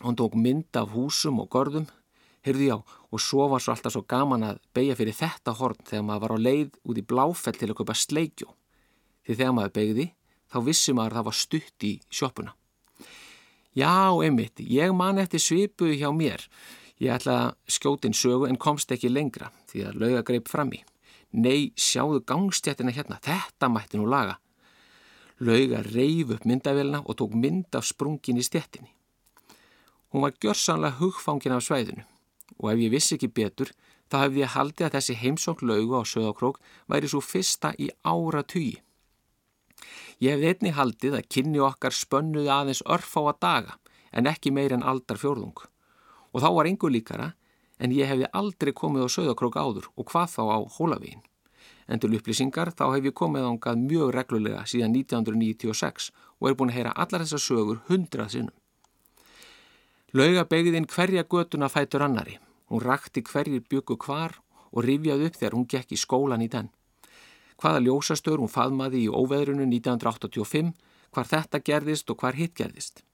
[0.00, 1.86] Hún tók mynd af húsum og görðum,
[2.42, 6.08] heyrði já, og svo var svo alltaf svo gaman að beigja fyrir þetta horn þegar
[6.08, 8.48] maður var á leið út í bláfell til að köpa sleikjó.
[9.28, 10.06] Því þegar maður beigði,
[10.48, 12.54] þá vissi maður að það var stutt í sjóppuna.
[13.76, 13.92] Já,
[14.24, 16.48] einmitt, ég man eftir svipu hjá mér.
[17.00, 20.82] Ég ætla að skjótin sögu en komst ekki lengra því að lauga greip fram í.
[21.32, 24.36] Nei, sjáðu gangstjættina hérna, þetta mætti nú laga.
[25.40, 28.92] Lauga reyf upp myndavélina og tók mynd af sprungin í stjættinni.
[30.12, 32.04] Hún var gjörsanlega hugfangin af svæðinu
[32.60, 33.72] og ef ég vissi ekki betur
[34.12, 36.58] þá hefði ég haldið að þessi heimsókn lauga á söðakrók
[36.92, 38.76] væri svo fyrsta í ára tugi.
[40.20, 43.78] Ég hefði einni haldið að kynni okkar spönnuði aðeins örf á að daga
[44.12, 45.56] en ekki meir en aldar fjórðung.
[46.32, 47.32] Og þá var engur líkara
[47.82, 51.22] en ég hefði aldrei komið á söðakrók áður og hvað þá á hólavegin.
[51.90, 56.10] En til upplýsingar þá hef ég komið ángað mjög reglulega síðan 1996
[56.40, 58.56] og er búin að heyra allar þessar sögur hundrað sinnum.
[60.12, 62.38] Lauga begðin hverja götuna fætur annari.
[62.68, 64.38] Hún rakti hverjir byggu hvar
[64.72, 66.68] og rifjaði upp þegar hún gekk í skólan í den.
[67.60, 70.72] Hvaða ljósastur hún faðmaði í óveðrunu 1985,
[71.12, 73.04] hvar þetta gerðist og hvar hitt gerðist.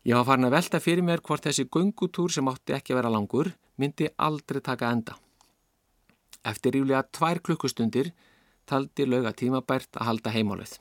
[0.00, 3.10] Ég var farin að velta fyrir mér hvort þessi gungutúr sem átti ekki að vera
[3.12, 5.16] langur myndi aldrei taka enda.
[6.40, 8.08] Eftir ríflega tvær klukkustundir
[8.64, 10.78] taldi lauga tímabært að halda heimálið.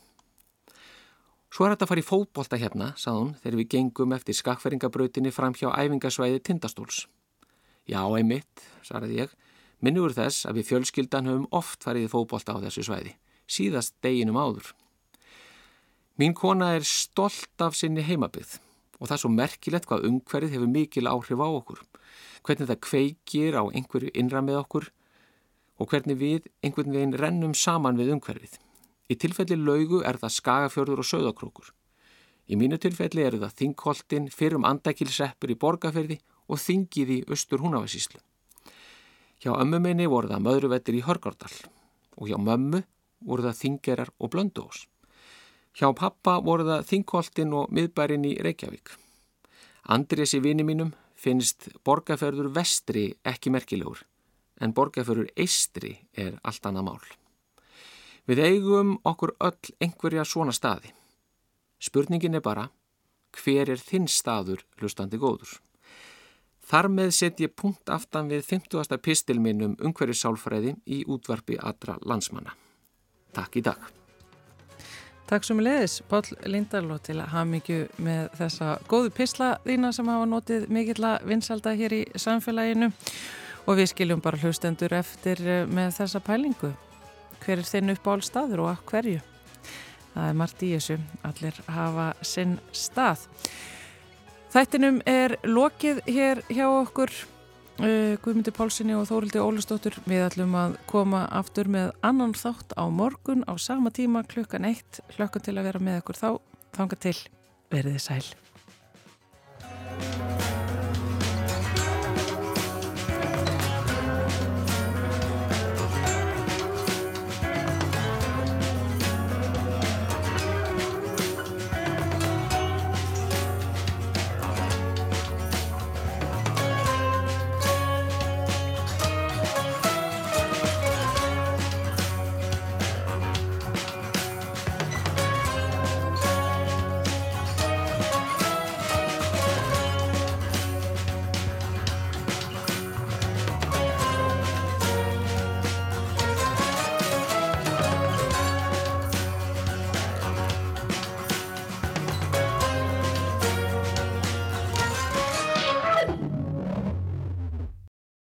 [1.51, 5.35] Svo er þetta að fara í fótbolta hérna, sað hún, þegar við gengum eftir skakferingabrautinni
[5.35, 7.01] fram hjá æfingasvæði tindastóls.
[7.89, 9.35] Já, einmitt, svaraði ég,
[9.83, 13.17] minnur þess að við fjölskyldan höfum oft farið í fótbolta á þessu svæði,
[13.49, 14.71] síðast deginum áður.
[16.21, 18.59] Mín kona er stolt af sinni heimabið
[18.99, 21.81] og það er svo merkilegt hvað umhverfið hefur mikil áhrif á okkur,
[22.43, 24.89] hvernig það kveikir á einhverju innra með okkur
[25.79, 28.57] og hvernig við einhvern veginn rennum saman við umhverfið.
[29.09, 31.71] Í tilfelli laugu er það skagafjörður og söðakrókur.
[32.49, 36.19] Í mínu tilfelli eru það þingkoltin fyrrum andakilseppur í borgarferði
[36.49, 38.19] og þingið í austur húnavasíslu.
[39.39, 41.53] Hjá ömmu minni voru það möðruvettir í Hörgárdal
[42.19, 42.81] og hjá mömmu
[43.23, 44.87] voru það þingerar og blöndós.
[45.79, 48.89] Hjá pappa voru það þingkoltin og miðbærin í Reykjavík.
[49.95, 54.01] Andrés í vini mínum finnst borgarferður vestri ekki merkilegur
[54.59, 57.05] en borgarferður eistri er allt annað mál.
[58.27, 60.91] Við eigum okkur öll einhverja svona staði.
[61.79, 62.65] Spurningin er bara,
[63.31, 65.61] hver er þinn staður hlustandi góður?
[66.67, 68.99] Þar með set ég punkt aftan við 50.
[68.99, 72.51] pistil minn um umhverju sálfræði í útvarpi allra landsmanna.
[73.31, 73.98] Takk í dag.
[75.29, 79.91] Takk svo mjög leðis, Pál Lindarló til að hafa mikið með þessa góðu pisla þína
[79.93, 82.87] sem hafa notið mikill að vinsalda hér í samfélaginu
[83.69, 86.71] og við skiljum bara hlustendur eftir með þessa pælingu
[87.43, 89.19] hver er þinn upp á all staður og að hverju.
[90.15, 90.97] Það er margt í þessu,
[91.29, 93.27] allir hafa sinn stað.
[94.49, 97.13] Þættinum er lokið hér hjá okkur
[97.79, 102.83] Eh, Guðmyndi Pálssoni og Þórildi Ólustóttur við ætlum að koma aftur með annan þátt á
[102.91, 106.29] morgun á sama tíma klukkan eitt, hlökkum til að vera með ykkur þá,
[106.75, 107.15] þanga til,
[107.71, 108.25] verðið sæl.